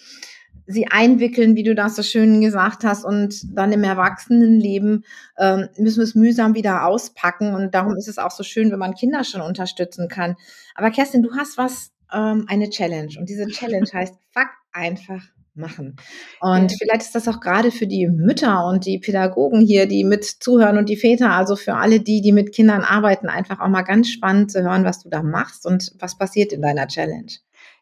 sie 0.68 0.88
einwickeln, 0.88 1.56
wie 1.56 1.64
du 1.64 1.74
das 1.74 1.96
so 1.96 2.04
schön 2.04 2.42
gesagt 2.42 2.84
hast, 2.84 3.06
und 3.06 3.58
dann 3.58 3.72
im 3.72 3.86
Erwachsenenleben 3.86 5.06
ähm, 5.38 5.70
müssen 5.78 6.00
wir 6.00 6.04
es 6.04 6.14
mühsam 6.14 6.56
wieder 6.56 6.86
auspacken. 6.86 7.56
Und 7.56 7.74
darum 7.74 7.96
ist 7.96 8.10
es 8.10 8.18
auch 8.18 8.32
so 8.32 8.44
schön, 8.44 8.70
wenn 8.72 8.80
man 8.80 8.94
Kinder 8.94 9.24
schon 9.24 9.42
unterstützen 9.42 10.10
kann. 10.10 10.36
Aber 10.76 10.92
Kerstin, 10.92 11.24
du 11.24 11.36
hast 11.36 11.58
was, 11.58 11.92
ähm, 12.14 12.46
eine 12.50 12.70
Challenge. 12.70 13.14
Und 13.18 13.30
diese 13.30 13.48
Challenge 13.48 13.88
heißt, 13.94 14.16
fuck 14.34 14.50
einfach 14.74 15.24
machen. 15.58 15.96
Und 16.40 16.72
ja. 16.72 16.78
vielleicht 16.80 17.02
ist 17.02 17.16
das 17.16 17.28
auch 17.28 17.40
gerade 17.40 17.72
für 17.72 17.88
die 17.88 18.08
Mütter 18.08 18.66
und 18.68 18.86
die 18.86 19.00
Pädagogen 19.00 19.62
hier, 19.62 19.88
die 19.88 20.04
mit 20.04 20.26
zuhören 20.26 20.78
und 20.78 20.90
die 20.90 20.98
Väter, 20.98 21.32
also 21.32 21.56
für 21.56 21.76
alle 21.76 22.00
die, 22.00 22.22
die 22.22 22.32
mit 22.32 22.54
Kindern 22.54 22.82
arbeiten, 22.82 23.28
einfach 23.28 23.60
auch 23.60 23.70
mal 23.70 23.84
ganz 23.84 24.10
spannend 24.10 24.52
zu 24.52 24.64
hören, 24.64 24.86
was 24.86 25.04
du 25.04 25.10
da 25.10 25.24
machst 25.24 25.66
und 25.66 25.94
was 26.00 26.18
passiert 26.18 26.54
in 26.54 26.62
deiner 26.62 26.88
Challenge. 26.88 27.32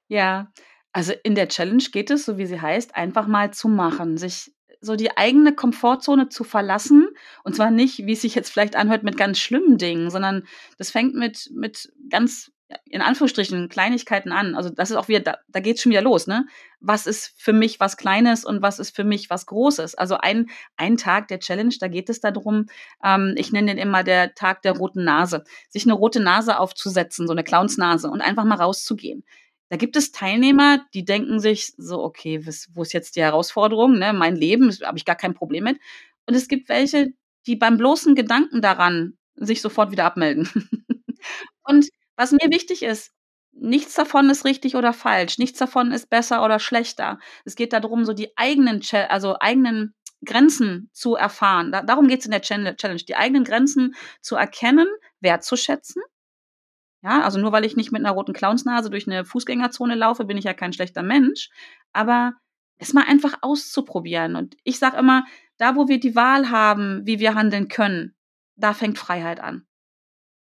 Ja, 0.07 0.51
also 0.91 1.13
in 1.23 1.35
der 1.35 1.49
Challenge 1.49 1.83
geht 1.91 2.09
es, 2.09 2.25
so 2.25 2.37
wie 2.37 2.45
sie 2.45 2.61
heißt, 2.61 2.95
einfach 2.95 3.27
mal 3.27 3.51
zu 3.51 3.67
machen, 3.67 4.17
sich 4.17 4.51
so 4.85 4.95
die 4.95 5.17
eigene 5.17 5.53
Komfortzone 5.53 6.29
zu 6.29 6.43
verlassen. 6.43 7.09
Und 7.43 7.55
zwar 7.55 7.71
nicht, 7.71 8.05
wie 8.05 8.13
es 8.13 8.21
sich 8.21 8.35
jetzt 8.35 8.51
vielleicht 8.51 8.75
anhört, 8.75 9.03
mit 9.03 9.17
ganz 9.17 9.39
schlimmen 9.39 9.77
Dingen, 9.77 10.09
sondern 10.09 10.43
das 10.77 10.91
fängt 10.91 11.15
mit, 11.15 11.49
mit 11.53 11.91
ganz, 12.09 12.51
in 12.85 13.01
Anführungsstrichen, 13.01 13.69
Kleinigkeiten 13.69 14.31
an. 14.31 14.55
Also 14.55 14.69
das 14.69 14.89
ist 14.89 14.95
auch 14.95 15.07
wieder, 15.07 15.19
da, 15.19 15.37
da 15.47 15.59
geht 15.59 15.75
es 15.75 15.83
schon 15.83 15.91
wieder 15.91 16.01
los, 16.01 16.25
ne? 16.25 16.47
Was 16.79 17.05
ist 17.05 17.33
für 17.37 17.53
mich 17.53 17.79
was 17.79 17.97
Kleines 17.97 18.43
und 18.43 18.61
was 18.61 18.79
ist 18.79 18.95
für 18.95 19.03
mich 19.03 19.29
was 19.29 19.45
Großes? 19.45 19.95
Also 19.95 20.17
ein, 20.17 20.49
ein 20.75 20.97
Tag 20.97 21.27
der 21.27 21.39
Challenge, 21.39 21.73
da 21.79 21.87
geht 21.87 22.09
es 22.09 22.21
darum, 22.21 22.65
ähm, 23.03 23.35
ich 23.37 23.51
nenne 23.51 23.67
den 23.67 23.77
immer 23.77 24.03
der 24.03 24.33
Tag 24.33 24.63
der 24.63 24.73
roten 24.77 25.03
Nase, 25.03 25.43
sich 25.69 25.85
eine 25.85 25.93
rote 25.93 26.19
Nase 26.19 26.59
aufzusetzen, 26.59 27.27
so 27.27 27.33
eine 27.33 27.43
Clownsnase 27.43 28.09
und 28.09 28.21
einfach 28.21 28.45
mal 28.45 28.55
rauszugehen. 28.55 29.23
Da 29.69 29.77
gibt 29.77 29.95
es 29.95 30.11
Teilnehmer, 30.11 30.85
die 30.93 31.05
denken 31.05 31.39
sich 31.39 31.73
so, 31.77 32.03
okay, 32.03 32.45
wo 32.73 32.83
ist 32.83 32.93
jetzt 32.93 33.15
die 33.15 33.21
Herausforderung? 33.21 33.97
Ne? 33.97 34.13
Mein 34.13 34.35
Leben, 34.35 34.71
habe 34.83 34.97
ich 34.97 35.05
gar 35.05 35.15
kein 35.15 35.33
Problem 35.33 35.63
mit. 35.63 35.79
Und 36.27 36.35
es 36.35 36.47
gibt 36.47 36.69
welche, 36.69 37.13
die 37.47 37.55
beim 37.55 37.77
bloßen 37.77 38.15
Gedanken 38.15 38.61
daran 38.61 39.17
sich 39.35 39.61
sofort 39.61 39.91
wieder 39.91 40.05
abmelden. 40.05 40.49
und 41.63 41.89
was 42.15 42.31
mir 42.31 42.49
wichtig 42.49 42.83
ist, 42.83 43.11
nichts 43.51 43.93
davon 43.93 44.29
ist 44.29 44.45
richtig 44.45 44.75
oder 44.75 44.93
falsch, 44.93 45.37
nichts 45.37 45.59
davon 45.59 45.91
ist 45.91 46.09
besser 46.09 46.43
oder 46.43 46.59
schlechter. 46.59 47.19
Es 47.45 47.55
geht 47.55 47.73
darum, 47.73 48.05
so 48.05 48.13
die 48.13 48.37
eigenen, 48.37 48.81
also 49.09 49.37
eigenen 49.39 49.93
Grenzen 50.25 50.89
zu 50.93 51.15
erfahren. 51.15 51.71
Da, 51.71 51.81
darum 51.81 52.07
geht 52.07 52.19
es 52.19 52.25
in 52.25 52.31
der 52.31 52.41
Challenge, 52.41 53.03
die 53.03 53.15
eigenen 53.15 53.43
Grenzen 53.43 53.95
zu 54.21 54.35
erkennen, 54.35 54.87
wertzuschätzen 55.19 56.01
ja, 57.05 57.21
also 57.21 57.39
nur 57.39 57.51
weil 57.51 57.65
ich 57.65 57.75
nicht 57.75 57.91
mit 57.91 58.03
einer 58.03 58.15
roten 58.15 58.33
Clownsnase 58.33 58.89
durch 58.89 59.05
eine 59.07 59.25
Fußgängerzone 59.25 59.93
laufe, 59.93 60.25
bin 60.25 60.37
ich 60.37 60.45
ja 60.45 60.55
kein 60.55 60.73
schlechter 60.73 61.03
Mensch. 61.03 61.51
Aber 61.93 62.33
es 62.79 62.93
mal 62.93 63.03
einfach 63.07 63.35
auszuprobieren. 63.41 64.35
Und 64.35 64.57
ich 64.63 64.79
sage 64.79 64.97
immer, 64.97 65.23
da 65.57 65.75
wo 65.75 65.87
wir 65.87 65.99
die 65.99 66.15
Wahl 66.15 66.49
haben, 66.49 67.05
wie 67.05 67.19
wir 67.19 67.35
handeln 67.35 67.67
können, 67.67 68.15
da 68.55 68.73
fängt 68.73 68.97
Freiheit 68.97 69.39
an. 69.39 69.67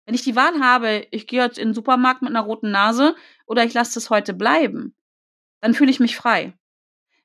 Wenn 0.08 0.14
ich 0.14 0.22
die 0.22 0.36
Wahl 0.36 0.58
habe, 0.60 1.06
ich 1.10 1.26
gehe 1.26 1.42
jetzt 1.42 1.58
in 1.58 1.68
den 1.68 1.74
Supermarkt 1.74 2.22
mit 2.22 2.30
einer 2.30 2.40
roten 2.40 2.70
Nase 2.70 3.14
oder 3.44 3.66
ich 3.66 3.74
lasse 3.74 3.92
das 3.92 4.08
heute 4.08 4.32
bleiben, 4.32 4.96
dann 5.60 5.74
fühle 5.74 5.90
ich 5.90 6.00
mich 6.00 6.16
frei. 6.16 6.54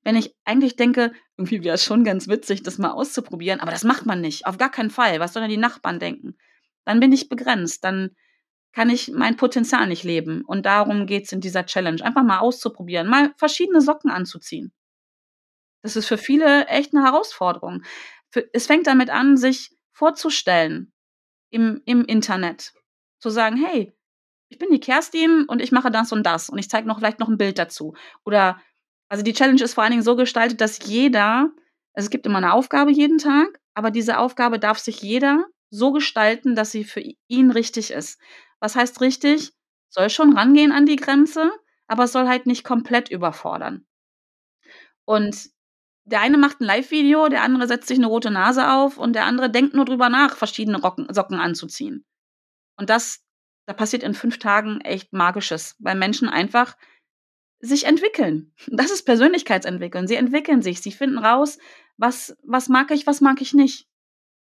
Wenn 0.04 0.18
ich 0.18 0.36
eigentlich 0.44 0.75
denke, 0.75 1.13
irgendwie 1.38 1.63
wäre 1.63 1.75
es 1.75 1.86
schon 1.86 2.04
ganz 2.04 2.28
witzig, 2.28 2.62
das 2.62 2.80
mal 2.80 2.92
auszuprobieren, 2.92 3.62
aber 3.62 3.72
das 3.72 3.86
macht 3.86 4.06
man 4.06 4.20
nicht, 4.20 4.46
auf 4.46 4.58
gar 4.58 4.70
keinen 4.70 4.90
Fall. 4.90 5.22
Was 5.22 5.32
sollen 5.32 5.50
die 5.50 5.56
Nachbarn 5.56 5.98
denken? 5.98 6.36
Dann 6.84 7.00
bin 7.00 7.13
ich 7.13 7.30
begrenzt. 7.30 7.86
Dann 7.86 8.18
kann 8.74 8.90
ich 8.90 9.10
mein 9.13 9.38
Potenzial 9.38 9.88
nicht 9.88 10.04
leben. 10.04 10.44
Und 10.46 10.66
darum 10.66 11.06
geht's 11.06 11.32
in 11.32 11.40
dieser 11.40 11.66
Challenge. 11.66 12.04
Einfach 12.04 12.24
mal 12.24 12.40
auszuprobieren, 12.40 13.08
mal 13.08 13.34
verschiedene 13.38 13.80
Socken 13.80 14.12
anzuziehen. 14.12 14.74
Das 15.84 15.96
ist 15.96 16.08
für 16.08 16.18
viele 16.18 16.68
echt 16.68 16.94
eine 16.94 17.06
Herausforderung. 17.06 17.84
Es 18.52 18.66
fängt 18.66 18.88
damit 18.88 19.10
an, 19.10 19.38
sich 19.38 19.72
vorzustellen 19.94 20.93
im, 21.54 21.82
im 21.86 22.04
Internet. 22.04 22.74
Zu 23.20 23.30
sagen, 23.30 23.56
hey, 23.56 23.94
ich 24.50 24.60
bin 24.60 24.70
die 24.72 24.80
Kerstin 24.80 25.46
und 25.46 25.62
ich 25.62 25.72
mache 25.72 25.92
das 25.92 26.12
und 26.12 26.24
das. 26.24 26.50
Und 26.50 26.58
ich 26.58 26.70
zeige 26.70 26.88
noch 26.88 26.98
vielleicht 26.98 27.20
noch 27.20 27.30
ein 27.30 27.38
Bild 27.38 27.58
dazu. 27.58 27.96
Oder, 28.26 28.60
also 29.08 29.24
die 29.24 29.34
Challenge 29.34 29.64
ist 29.64 29.74
vor 29.74 29.84
allen 29.84 29.92
Dingen 29.92 30.04
so 30.04 30.16
gestaltet, 30.16 30.62
dass 30.62 30.86
jeder, 30.86 31.50
also 31.94 32.06
es 32.06 32.10
gibt 32.10 32.26
immer 32.26 32.40
eine 32.40 32.54
Aufgabe 32.54 32.92
jeden 32.92 33.20
Tag, 33.20 33.60
aber 33.74 33.92
diese 33.92 34.18
Aufgabe 34.18 34.60
darf 34.60 34.80
sich 34.80 35.02
jeder 35.02 35.46
so 35.70 35.92
gestalten, 35.92 36.56
dass 36.56 36.72
sie 36.72 36.84
für 36.84 37.04
ihn 37.28 37.52
richtig 37.52 37.92
ist. 37.92 38.20
Was 38.60 38.76
heißt 38.76 39.02
richtig? 39.02 39.54
Soll 39.90 40.10
schon 40.10 40.36
rangehen 40.36 40.72
an 40.72 40.86
die 40.86 40.96
Grenze, 40.96 41.52
aber 41.88 42.08
soll 42.08 42.28
halt 42.28 42.46
nicht 42.46 42.64
komplett 42.64 43.10
überfordern. 43.10 43.86
Und 45.06 45.50
der 46.06 46.22
eine 46.22 46.38
macht 46.38 46.60
ein 46.60 46.66
Live-Video, 46.66 47.30
der 47.30 47.44
andere 47.44 47.68
setzt 47.68 47.88
sich 47.88 47.98
eine 47.98 48.08
rote 48.08 48.32
Nase 48.32 48.72
auf 48.72 48.98
und 48.98 49.14
der 49.14 49.26
andere 49.26 49.50
denkt 49.50 49.74
nur 49.74 49.86
drüber 49.86 50.10
nach, 50.10 50.36
verschiedene 50.36 50.80
Rocken, 50.80 51.08
Socken 51.14 51.40
anzuziehen. 51.40 52.06
Und 52.78 52.90
das 52.90 53.24
da 53.66 53.74
passiert 53.74 54.04
in 54.04 54.14
fünf 54.14 54.40
Tagen 54.40 54.82
echt 54.82 55.14
Magisches, 55.14 55.76
weil 55.80 55.96
Menschen 55.96 56.28
einfach 56.28 56.76
sich 57.60 57.86
entwickeln. 57.86 58.54
Das 58.68 58.92
ist 58.92 59.04
Persönlichkeitsentwickeln. 59.04 60.08
Sie 60.08 60.16
entwickeln 60.16 60.62
sich, 60.62 60.82
sie 60.82 60.92
finden 60.92 61.18
raus, 61.18 61.58
was, 61.98 62.36
was 62.44 62.70
mag 62.70 62.92
ich, 62.92 63.08
was 63.08 63.22
mag 63.22 63.42
ich 63.42 63.54
nicht. 63.54 63.88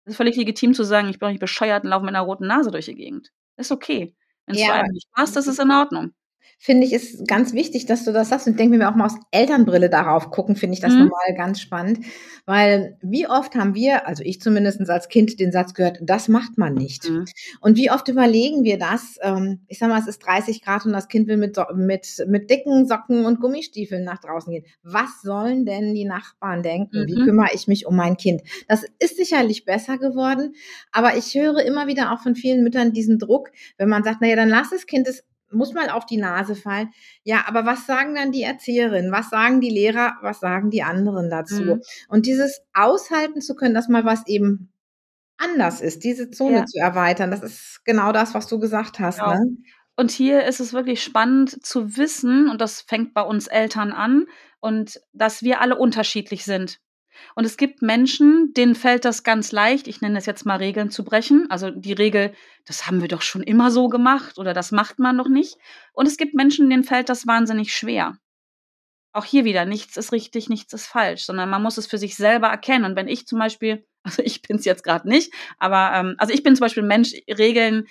Es 0.04 0.12
ist 0.12 0.16
völlig 0.16 0.37
legitim 0.37 0.75
zu 0.75 0.83
sagen, 0.83 1.09
ich 1.09 1.21
bin 1.21 1.28
nicht 1.28 1.40
bescheuert 1.40 1.85
und 1.85 1.90
laufe 1.90 2.04
mit 2.04 2.14
einer 2.14 2.25
roten 2.25 2.47
Nase 2.47 2.73
durch 2.73 2.87
die 2.87 2.97
Gegend. 2.97 3.33
Das 3.57 3.66
ist 3.69 3.73
okay. 3.73 4.16
Wenn 4.47 4.57
es 4.57 4.62
ja. 4.62 4.73
einem 4.73 4.92
nicht 4.92 5.09
passt, 5.12 5.37
das 5.37 5.47
ist 5.47 5.61
in 5.61 5.71
Ordnung 5.71 6.12
finde 6.58 6.87
ich, 6.87 6.92
ist 6.92 7.26
ganz 7.26 7.52
wichtig, 7.52 7.87
dass 7.87 8.04
du 8.04 8.12
das 8.12 8.28
sagst. 8.28 8.46
Und 8.46 8.58
denke 8.58 8.78
mir 8.78 8.88
auch 8.88 8.94
mal 8.94 9.06
aus 9.06 9.16
Elternbrille 9.32 9.90
darauf 9.90 10.30
gucken, 10.30 10.54
finde 10.54 10.75
ich 10.75 10.80
das 10.80 10.92
mhm. 10.92 11.00
nochmal 11.00 11.34
ganz 11.37 11.61
spannend. 11.61 12.04
Weil 12.46 12.99
wie 13.02 13.26
oft 13.28 13.56
haben 13.56 13.75
wir, 13.75 14.06
also 14.06 14.22
ich 14.25 14.40
zumindest 14.40 14.88
als 14.88 15.08
Kind, 15.08 15.40
den 15.40 15.50
Satz 15.50 15.75
gehört, 15.75 15.99
das 16.02 16.28
macht 16.28 16.58
man 16.58 16.75
nicht. 16.75 17.11
Mhm. 17.11 17.25
Und 17.61 17.76
wie 17.76 17.90
oft 17.90 18.06
überlegen 18.08 18.62
wir 18.62 18.78
das? 18.78 19.18
Ähm, 19.22 19.62
ich 19.66 19.78
sag 19.78 19.88
mal, 19.88 19.99
es 20.00 20.06
ist 20.06 20.20
30 20.20 20.62
Grad 20.62 20.87
und 20.87 20.92
das 20.92 21.08
Kind 21.08 21.26
will 21.26 21.37
mit, 21.37 21.58
mit, 21.75 22.25
mit 22.28 22.49
dicken 22.49 22.87
Socken 22.87 23.26
und 23.26 23.40
Gummistiefeln 23.40 24.04
nach 24.04 24.20
draußen 24.20 24.52
gehen. 24.52 24.64
Was 24.84 25.22
sollen 25.22 25.64
denn 25.64 25.94
die 25.94 26.04
Nachbarn 26.04 26.62
denken? 26.62 27.02
Mhm. 27.02 27.06
Wie 27.06 27.25
kümmere 27.25 27.50
ich 27.54 27.66
mich 27.66 27.87
um 27.87 27.96
mein 27.96 28.16
Kind? 28.16 28.42
Das 28.68 28.84
ist 29.00 29.16
sicherlich 29.16 29.64
besser 29.64 29.99
geworden. 29.99 30.54
Aber 30.92 31.16
ich 31.16 31.34
höre 31.34 31.64
immer 31.64 31.88
wieder 31.88 32.12
auch 32.12 32.20
von 32.20 32.37
vielen 32.37 32.62
Müttern 32.62 32.92
diesen 32.92 33.18
Druck, 33.18 33.50
wenn 33.78 33.88
man 33.88 34.04
sagt, 34.04 34.20
naja, 34.20 34.37
dann 34.37 34.49
lass 34.49 34.70
das 34.70 34.87
Kind 34.87 35.08
es 35.08 35.25
muss 35.52 35.75
mal 35.75 35.90
auf 35.90 36.06
die 36.06 36.16
Nase 36.16 36.54
fallen. 36.54 36.90
Ja, 37.25 37.44
aber 37.47 37.66
was 37.66 37.87
sagen 37.87 38.14
dann 38.14 38.32
die 38.32 38.42
Erzieherinnen? 38.42 39.12
Was 39.12 39.30
sagen 39.30 39.61
die 39.61 39.71
Lehrer? 39.71 40.14
Was 40.23 40.40
sagen 40.40 40.71
die 40.71 40.82
anderen 40.82 41.30
dazu? 41.30 41.62
Mhm. 41.62 41.82
Und 42.09 42.26
dieses 42.26 42.61
aushalten 42.73 43.40
zu 43.40 43.54
können, 43.54 43.75
dass 43.75 43.88
mal 43.88 44.04
was 44.04 44.26
eben 44.26 44.73
anders 45.38 45.80
ist, 45.80 46.04
diese 46.04 46.30
Zone 46.30 46.59
ja. 46.59 46.66
zu 46.66 46.78
erweitern, 46.78 47.30
das 47.30 47.42
ist 47.42 47.85
genau 47.85 48.12
das, 48.12 48.35
was 48.35 48.47
du 48.47 48.59
gesagt 48.59 49.00
hast. 49.00 49.18
Genau. 49.18 49.35
Ne? 49.35 49.56
Und 49.97 50.11
hier 50.11 50.44
ist 50.44 50.61
es 50.61 50.73
wirklich 50.73 51.02
spannend 51.02 51.64
zu 51.64 51.97
wissen, 51.97 52.49
und 52.49 52.61
das 52.61 52.80
fängt 52.80 53.12
bei 53.12 53.23
uns 53.23 53.47
Eltern 53.47 53.92
an, 53.92 54.26
und 54.61 55.00
dass 55.12 55.42
wir 55.42 55.61
alle 55.61 55.76
unterschiedlich 55.76 56.44
sind. 56.44 56.78
Und 57.35 57.45
es 57.45 57.57
gibt 57.57 57.83
Menschen, 57.83 58.52
denen 58.54 58.75
fällt 58.75 59.04
das 59.04 59.23
ganz 59.23 59.52
leicht, 59.52 59.88
ich 59.88 60.00
nenne 60.00 60.14
das 60.14 60.26
jetzt 60.26 60.47
mal 60.47 60.57
Regeln 60.57 60.90
zu 60.90 61.04
brechen. 61.04 61.47
Also 61.50 61.71
die 61.71 61.92
Regel, 61.92 62.33
das 62.66 62.87
haben 62.87 63.00
wir 63.00 63.09
doch 63.09 63.23
schon 63.23 63.42
immer 63.42 63.71
so 63.71 63.88
gemacht 63.88 64.38
oder 64.38 64.54
das 64.54 64.73
macht 64.73 64.99
man 64.99 65.19
doch 65.19 65.28
nicht. 65.28 65.57
Und 65.92 66.07
es 66.07 66.16
gibt 66.16 66.35
Menschen, 66.35 66.71
denen 66.71 66.85
fällt 66.85 67.09
das 67.09 67.26
wahnsinnig 67.26 67.75
schwer. 67.75 68.16
Auch 69.12 69.25
hier 69.25 69.45
wieder, 69.45 69.66
nichts 69.66 69.97
ist 69.97 70.12
richtig, 70.12 70.49
nichts 70.49 70.73
ist 70.73 70.87
falsch, 70.87 71.25
sondern 71.25 71.50
man 71.50 71.62
muss 71.62 71.76
es 71.76 71.87
für 71.87 71.99
sich 71.99 72.16
selber 72.16 72.49
erkennen. 72.49 72.85
Und 72.85 72.97
wenn 72.97 73.09
ich 73.09 73.26
zum 73.26 73.38
Beispiel, 73.38 73.87
also 74.02 74.23
ich 74.23 74.42
bin 74.42 74.57
es 74.57 74.64
jetzt 74.64 74.85
gerade 74.85 75.09
nicht, 75.09 75.33
aber 75.59 75.92
ähm, 75.95 76.14
also 76.19 76.33
ich 76.33 76.42
bin 76.42 76.57
zum 76.57 76.64
Beispiel 76.64 76.83
Mensch, 76.83 77.12
Regeln 77.28 77.87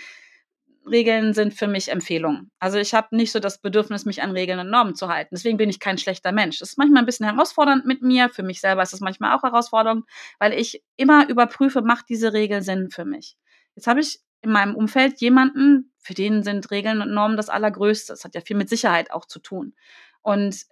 Regeln 0.89 1.33
sind 1.33 1.53
für 1.53 1.67
mich 1.67 1.89
Empfehlungen. 1.89 2.51
Also 2.59 2.77
ich 2.77 2.93
habe 2.93 3.15
nicht 3.15 3.31
so 3.31 3.39
das 3.39 3.59
Bedürfnis, 3.59 4.05
mich 4.05 4.21
an 4.21 4.31
Regeln 4.31 4.59
und 4.59 4.69
Normen 4.69 4.95
zu 4.95 5.07
halten. 5.07 5.35
Deswegen 5.35 5.57
bin 5.57 5.69
ich 5.69 5.79
kein 5.79 5.97
schlechter 5.97 6.31
Mensch. 6.31 6.59
Das 6.59 6.69
ist 6.69 6.77
manchmal 6.77 7.03
ein 7.03 7.05
bisschen 7.05 7.29
herausfordernd 7.29 7.85
mit 7.85 8.01
mir. 8.01 8.29
Für 8.29 8.43
mich 8.43 8.61
selber 8.61 8.81
ist 8.81 8.93
es 8.93 9.00
manchmal 9.00 9.35
auch 9.35 9.43
herausfordernd, 9.43 10.05
weil 10.39 10.53
ich 10.53 10.83
immer 10.97 11.29
überprüfe, 11.29 11.81
macht 11.81 12.09
diese 12.09 12.33
Regel 12.33 12.61
Sinn 12.61 12.89
für 12.89 13.05
mich. 13.05 13.38
Jetzt 13.75 13.88
habe 13.88 14.00
ich 14.00 14.19
in 14.41 14.51
meinem 14.51 14.75
Umfeld 14.75 15.21
jemanden, 15.21 15.93
für 16.00 16.13
den 16.13 16.43
sind 16.43 16.71
Regeln 16.71 17.01
und 17.01 17.13
Normen 17.13 17.38
das 17.38 17.50
Allergrößte. 17.50 18.13
Das 18.13 18.25
hat 18.25 18.33
ja 18.35 18.41
viel 18.41 18.57
mit 18.57 18.69
Sicherheit 18.69 19.11
auch 19.11 19.25
zu 19.25 19.39
tun. 19.39 19.75
Und 20.21 20.65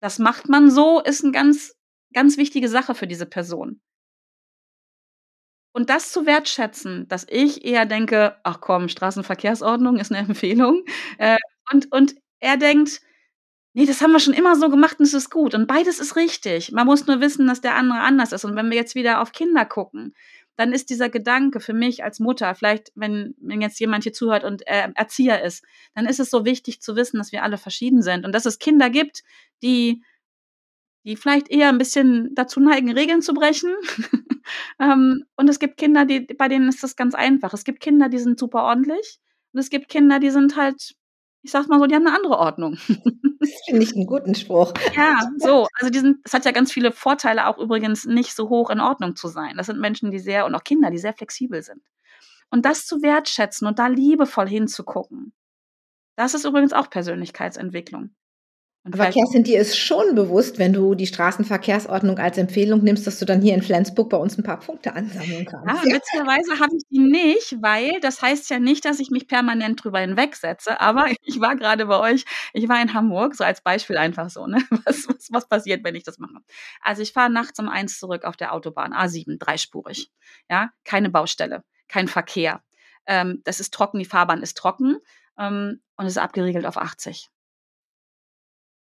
das 0.00 0.18
macht 0.18 0.48
man 0.48 0.70
so, 0.70 1.00
ist 1.00 1.22
eine 1.22 1.32
ganz, 1.32 1.76
ganz 2.12 2.36
wichtige 2.36 2.68
Sache 2.68 2.94
für 2.94 3.06
diese 3.06 3.26
Person. 3.26 3.80
Und 5.72 5.88
das 5.90 6.12
zu 6.12 6.26
wertschätzen, 6.26 7.08
dass 7.08 7.26
ich 7.28 7.64
eher 7.64 7.86
denke, 7.86 8.36
ach 8.44 8.60
komm, 8.60 8.88
Straßenverkehrsordnung 8.88 9.96
ist 9.98 10.12
eine 10.12 10.26
Empfehlung. 10.28 10.84
Äh, 11.18 11.38
und, 11.72 11.90
und 11.92 12.14
er 12.40 12.56
denkt, 12.56 13.00
nee, 13.74 13.86
das 13.86 14.00
haben 14.02 14.12
wir 14.12 14.20
schon 14.20 14.34
immer 14.34 14.56
so 14.56 14.68
gemacht 14.68 14.98
und 14.98 15.06
es 15.06 15.14
ist 15.14 15.30
gut. 15.30 15.54
Und 15.54 15.66
beides 15.66 15.98
ist 15.98 16.16
richtig. 16.16 16.72
Man 16.72 16.86
muss 16.86 17.06
nur 17.06 17.20
wissen, 17.20 17.46
dass 17.46 17.60
der 17.60 17.74
andere 17.74 18.00
anders 18.00 18.32
ist. 18.32 18.44
Und 18.44 18.56
wenn 18.56 18.70
wir 18.70 18.76
jetzt 18.76 18.94
wieder 18.94 19.20
auf 19.20 19.32
Kinder 19.32 19.64
gucken, 19.64 20.14
dann 20.56 20.72
ist 20.72 20.90
dieser 20.90 21.08
Gedanke 21.08 21.60
für 21.60 21.72
mich 21.72 22.04
als 22.04 22.20
Mutter, 22.20 22.54
vielleicht 22.54 22.92
wenn, 22.94 23.34
wenn 23.40 23.62
jetzt 23.62 23.80
jemand 23.80 24.04
hier 24.04 24.12
zuhört 24.12 24.44
und 24.44 24.66
äh, 24.66 24.88
Erzieher 24.94 25.42
ist, 25.42 25.64
dann 25.94 26.06
ist 26.06 26.20
es 26.20 26.30
so 26.30 26.44
wichtig 26.44 26.82
zu 26.82 26.94
wissen, 26.94 27.16
dass 27.16 27.32
wir 27.32 27.42
alle 27.42 27.56
verschieden 27.56 28.02
sind 28.02 28.26
und 28.26 28.32
dass 28.32 28.44
es 28.44 28.58
Kinder 28.58 28.90
gibt, 28.90 29.22
die 29.62 30.02
die 31.04 31.16
vielleicht 31.16 31.50
eher 31.50 31.68
ein 31.68 31.78
bisschen 31.78 32.34
dazu 32.34 32.60
neigen, 32.60 32.92
Regeln 32.92 33.22
zu 33.22 33.34
brechen. 33.34 33.74
ähm, 34.80 35.24
und 35.36 35.48
es 35.48 35.58
gibt 35.58 35.76
Kinder, 35.76 36.04
die, 36.04 36.20
bei 36.20 36.48
denen 36.48 36.68
ist 36.68 36.82
das 36.82 36.96
ganz 36.96 37.14
einfach. 37.14 37.52
Es 37.54 37.64
gibt 37.64 37.80
Kinder, 37.80 38.08
die 38.08 38.18
sind 38.18 38.38
super 38.38 38.62
ordentlich. 38.64 39.18
Und 39.52 39.60
es 39.60 39.68
gibt 39.68 39.88
Kinder, 39.88 40.20
die 40.20 40.30
sind 40.30 40.56
halt, 40.56 40.94
ich 41.42 41.50
sag 41.50 41.68
mal 41.68 41.80
so, 41.80 41.86
die 41.86 41.94
haben 41.94 42.06
eine 42.06 42.16
andere 42.16 42.38
Ordnung. 42.38 42.78
das 43.40 43.50
finde 43.66 43.82
ich 43.82 43.94
einen 43.94 44.06
guten 44.06 44.34
Spruch. 44.34 44.72
Ja, 44.96 45.18
so. 45.38 45.66
Also 45.80 45.90
die 45.90 45.98
sind, 45.98 46.18
es 46.24 46.32
hat 46.34 46.44
ja 46.44 46.52
ganz 46.52 46.72
viele 46.72 46.92
Vorteile, 46.92 47.48
auch 47.48 47.58
übrigens 47.58 48.04
nicht 48.04 48.34
so 48.34 48.48
hoch 48.48 48.70
in 48.70 48.80
Ordnung 48.80 49.16
zu 49.16 49.28
sein. 49.28 49.56
Das 49.56 49.66
sind 49.66 49.80
Menschen, 49.80 50.10
die 50.12 50.20
sehr, 50.20 50.46
und 50.46 50.54
auch 50.54 50.64
Kinder, 50.64 50.90
die 50.90 50.98
sehr 50.98 51.14
flexibel 51.14 51.62
sind. 51.62 51.82
Und 52.50 52.64
das 52.64 52.86
zu 52.86 53.02
wertschätzen 53.02 53.66
und 53.66 53.78
da 53.78 53.88
liebevoll 53.88 54.48
hinzugucken. 54.48 55.32
Das 56.16 56.34
ist 56.34 56.44
übrigens 56.44 56.72
auch 56.72 56.90
Persönlichkeitsentwicklung. 56.90 58.14
Und 58.84 58.98
Aber 58.98 59.12
Kerstin, 59.12 59.44
dir 59.44 59.60
ist 59.60 59.78
schon 59.78 60.16
bewusst, 60.16 60.58
wenn 60.58 60.72
du 60.72 60.96
die 60.96 61.06
Straßenverkehrsordnung 61.06 62.18
als 62.18 62.36
Empfehlung 62.36 62.82
nimmst, 62.82 63.06
dass 63.06 63.20
du 63.20 63.24
dann 63.24 63.40
hier 63.40 63.54
in 63.54 63.62
Flensburg 63.62 64.10
bei 64.10 64.16
uns 64.16 64.36
ein 64.36 64.42
paar 64.42 64.58
Punkte 64.58 64.94
ansammeln 64.94 65.46
kannst. 65.46 65.84
Ja, 65.84 65.94
witzigerweise 65.94 66.58
habe 66.58 66.74
ich 66.76 66.82
die 66.90 66.98
nicht, 66.98 67.62
weil 67.62 68.00
das 68.00 68.20
heißt 68.20 68.50
ja 68.50 68.58
nicht, 68.58 68.84
dass 68.84 68.98
ich 68.98 69.10
mich 69.10 69.28
permanent 69.28 69.84
drüber 69.84 70.00
hinwegsetze. 70.00 70.80
Aber 70.80 71.06
ich 71.22 71.40
war 71.40 71.54
gerade 71.54 71.86
bei 71.86 72.00
euch, 72.00 72.24
ich 72.54 72.68
war 72.68 72.82
in 72.82 72.92
Hamburg, 72.92 73.36
so 73.36 73.44
als 73.44 73.60
Beispiel 73.60 73.98
einfach 73.98 74.30
so, 74.30 74.48
ne? 74.48 74.58
Was, 74.84 75.06
was, 75.06 75.28
was 75.30 75.48
passiert, 75.48 75.84
wenn 75.84 75.94
ich 75.94 76.02
das 76.02 76.18
mache? 76.18 76.42
Also 76.80 77.02
ich 77.02 77.12
fahre 77.12 77.30
nachts 77.30 77.60
um 77.60 77.68
eins 77.68 78.00
zurück 78.00 78.24
auf 78.24 78.36
der 78.36 78.52
Autobahn, 78.52 78.92
A7, 78.92 79.38
dreispurig. 79.38 80.10
Ja, 80.50 80.70
keine 80.84 81.08
Baustelle, 81.08 81.62
kein 81.86 82.08
Verkehr. 82.08 82.62
Ähm, 83.06 83.42
das 83.44 83.60
ist 83.60 83.72
trocken, 83.72 84.00
die 84.00 84.04
Fahrbahn 84.04 84.42
ist 84.42 84.56
trocken 84.56 84.96
ähm, 85.38 85.80
und 85.96 86.06
es 86.06 86.14
ist 86.14 86.18
abgeriegelt 86.18 86.66
auf 86.66 86.76
80 86.76 87.28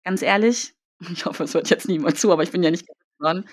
ganz 0.07 0.23
ehrlich, 0.23 0.73
ich 1.13 1.27
hoffe, 1.27 1.45
es 1.45 1.53
hört 1.53 1.69
jetzt 1.69 1.89
niemand 1.89 2.19
zu, 2.19 2.33
aber 2.33 2.43
ich 2.43 2.53
bin 2.53 2.63
ja 2.63 2.71
nicht 2.71 2.87
dran. 3.21 3.47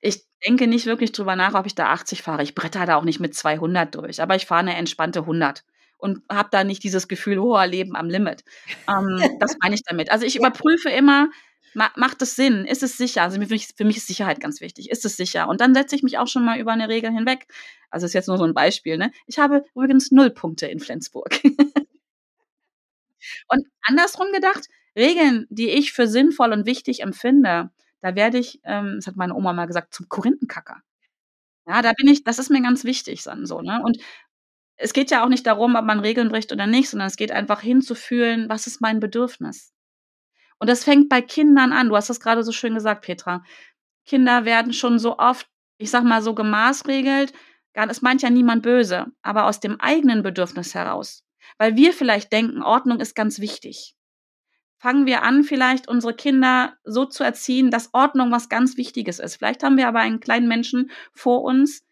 Ich 0.00 0.24
denke 0.46 0.66
nicht 0.66 0.86
wirklich 0.86 1.12
drüber 1.12 1.36
nach, 1.36 1.54
ob 1.54 1.66
ich 1.66 1.74
da 1.74 1.90
80 1.90 2.22
fahre. 2.22 2.42
Ich 2.42 2.54
bretter 2.54 2.86
da 2.86 2.96
auch 2.96 3.04
nicht 3.04 3.20
mit 3.20 3.34
200 3.34 3.94
durch, 3.94 4.22
aber 4.22 4.34
ich 4.36 4.46
fahre 4.46 4.60
eine 4.60 4.76
entspannte 4.76 5.20
100 5.20 5.64
und 5.98 6.22
habe 6.30 6.48
da 6.50 6.64
nicht 6.64 6.82
dieses 6.82 7.08
Gefühl, 7.08 7.38
hoher 7.38 7.66
Leben 7.66 7.94
am 7.96 8.08
Limit. 8.08 8.44
Ähm, 8.88 9.18
das 9.40 9.56
meine 9.60 9.74
ich 9.74 9.82
damit. 9.82 10.10
Also 10.10 10.24
ich 10.24 10.36
überprüfe 10.36 10.88
immer, 10.88 11.28
ma 11.74 11.90
macht 11.96 12.22
es 12.22 12.36
Sinn? 12.36 12.64
Ist 12.64 12.82
es 12.82 12.96
sicher? 12.96 13.22
Also 13.22 13.40
für 13.40 13.48
mich, 13.48 13.68
für 13.76 13.84
mich 13.84 13.98
ist 13.98 14.06
Sicherheit 14.06 14.40
ganz 14.40 14.60
wichtig. 14.60 14.90
Ist 14.90 15.04
es 15.04 15.16
sicher? 15.16 15.48
Und 15.48 15.60
dann 15.60 15.74
setze 15.74 15.94
ich 15.96 16.02
mich 16.02 16.16
auch 16.18 16.28
schon 16.28 16.44
mal 16.44 16.58
über 16.58 16.72
eine 16.72 16.88
Regel 16.88 17.10
hinweg. 17.10 17.48
Also 17.90 18.06
ist 18.06 18.14
jetzt 18.14 18.28
nur 18.28 18.38
so 18.38 18.44
ein 18.44 18.54
Beispiel. 18.54 18.96
Ne? 18.96 19.10
Ich 19.26 19.38
habe 19.38 19.64
übrigens 19.74 20.10
null 20.12 20.30
Punkte 20.30 20.68
in 20.68 20.78
Flensburg. 20.78 21.40
und 23.48 23.66
andersrum 23.82 24.32
gedacht, 24.32 24.68
Regeln, 24.98 25.46
die 25.48 25.70
ich 25.70 25.92
für 25.92 26.08
sinnvoll 26.08 26.52
und 26.52 26.66
wichtig 26.66 27.00
empfinde, 27.02 27.70
da 28.02 28.14
werde 28.16 28.38
ich, 28.38 28.60
ähm, 28.64 28.94
das 28.96 29.06
hat 29.06 29.16
meine 29.16 29.34
Oma 29.34 29.52
mal 29.52 29.66
gesagt, 29.66 29.94
zum 29.94 30.08
Korinthenkacker. 30.08 30.82
Ja, 31.66 31.82
da 31.82 31.92
bin 31.96 32.08
ich, 32.08 32.24
das 32.24 32.38
ist 32.38 32.50
mir 32.50 32.62
ganz 32.62 32.84
wichtig 32.84 33.22
dann 33.22 33.46
so, 33.46 33.62
ne? 33.62 33.80
Und 33.84 33.98
es 34.76 34.92
geht 34.92 35.10
ja 35.10 35.24
auch 35.24 35.28
nicht 35.28 35.46
darum, 35.46 35.76
ob 35.76 35.84
man 35.84 36.00
Regeln 36.00 36.28
bricht 36.30 36.52
oder 36.52 36.66
nicht, 36.66 36.88
sondern 36.90 37.08
es 37.08 37.16
geht 37.16 37.32
einfach 37.32 37.60
hinzufühlen, 37.60 38.48
was 38.48 38.66
ist 38.66 38.80
mein 38.80 39.00
Bedürfnis? 39.00 39.72
Und 40.58 40.68
das 40.70 40.84
fängt 40.84 41.08
bei 41.08 41.22
Kindern 41.22 41.72
an. 41.72 41.88
Du 41.88 41.96
hast 41.96 42.10
das 42.10 42.20
gerade 42.20 42.42
so 42.42 42.52
schön 42.52 42.74
gesagt, 42.74 43.04
Petra. 43.04 43.44
Kinder 44.06 44.44
werden 44.44 44.72
schon 44.72 44.98
so 44.98 45.18
oft, 45.18 45.48
ich 45.78 45.90
sag 45.90 46.04
mal 46.04 46.22
so 46.22 46.34
gemaßregelt, 46.34 47.32
es 47.74 48.02
meint 48.02 48.22
ja 48.22 48.30
niemand 48.30 48.64
böse, 48.64 49.06
aber 49.22 49.46
aus 49.46 49.60
dem 49.60 49.80
eigenen 49.80 50.22
Bedürfnis 50.24 50.74
heraus. 50.74 51.22
Weil 51.58 51.76
wir 51.76 51.92
vielleicht 51.92 52.32
denken, 52.32 52.62
Ordnung 52.62 52.98
ist 52.98 53.14
ganz 53.14 53.38
wichtig 53.38 53.94
fangen 54.78 55.06
wir 55.06 55.22
an, 55.22 55.44
vielleicht 55.44 55.88
unsere 55.88 56.14
Kinder 56.14 56.76
so 56.84 57.04
zu 57.04 57.24
erziehen, 57.24 57.70
dass 57.70 57.92
Ordnung 57.92 58.30
was 58.30 58.48
ganz 58.48 58.76
Wichtiges 58.76 59.18
ist. 59.18 59.36
Vielleicht 59.36 59.62
haben 59.62 59.76
wir 59.76 59.88
aber 59.88 60.00
einen 60.00 60.20
kleinen 60.20 60.48
Menschen 60.48 60.90
vor 61.12 61.42
uns, 61.42 61.84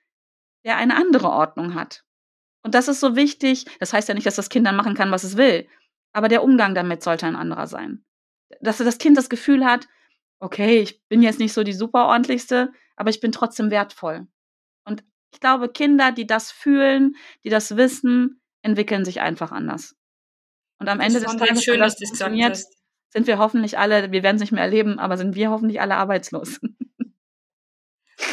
der 0.65 0.77
eine 0.77 0.97
andere 0.97 1.31
Ordnung 1.31 1.75
hat. 1.75 2.05
Und 2.63 2.75
das 2.75 2.89
ist 2.89 3.01
so 3.01 3.15
wichtig. 3.15 3.67
Das 3.79 3.93
heißt 3.93 4.09
ja 4.09 4.15
nicht, 4.15 4.27
dass 4.27 4.37
das 4.37 4.49
Kind 4.49 4.67
dann 4.67 4.77
machen 4.77 4.95
kann, 4.95 5.11
was 5.11 5.25
es 5.25 5.37
will. 5.37 5.69
Aber 6.13 6.29
der 6.29 6.43
Umgang 6.43 6.75
damit 6.75 7.03
sollte 7.03 7.27
ein 7.27 7.37
anderer 7.37 7.67
sein. 7.67 8.05
Dass 8.61 8.79
das 8.79 8.99
Kind 8.99 9.17
das 9.17 9.29
Gefühl 9.29 9.65
hat, 9.65 9.87
okay, 10.41 10.81
ich 10.81 11.07
bin 11.09 11.23
jetzt 11.23 11.39
nicht 11.39 11.53
so 11.53 11.63
die 11.63 11.73
super 11.73 12.07
ordentlichste, 12.07 12.73
aber 12.97 13.11
ich 13.11 13.21
bin 13.21 13.33
trotzdem 13.33 13.71
wertvoll. 13.71 14.27
Und 14.85 15.05
ich 15.33 15.41
glaube, 15.41 15.69
Kinder, 15.69 16.13
die 16.13 16.27
das 16.27 16.51
fühlen, 16.51 17.17
die 17.45 17.51
das 17.51 17.77
wissen, 17.77 18.41
entwickeln 18.63 19.05
sich 19.05 19.21
einfach 19.21 19.53
anders. 19.53 19.97
Und 20.79 20.89
am 20.89 21.01
Ende 21.01 21.21
des 21.21 21.37
Tages, 21.37 21.65
schön, 21.65 21.81
dass 21.81 21.97
das 21.97 22.09
funktioniert, 22.09 22.63
sind 23.17 23.27
wir 23.27 23.39
hoffentlich 23.39 23.79
alle, 23.79 24.13
wir 24.13 24.23
werden 24.23 24.37
es 24.37 24.43
nicht 24.43 24.53
mehr 24.53 24.63
erleben, 24.63 24.99
aber 24.99 25.17
sind 25.17 25.35
wir 25.35 25.49
hoffentlich 25.49 25.81
alle 25.81 25.97
arbeitslos. 25.97 26.61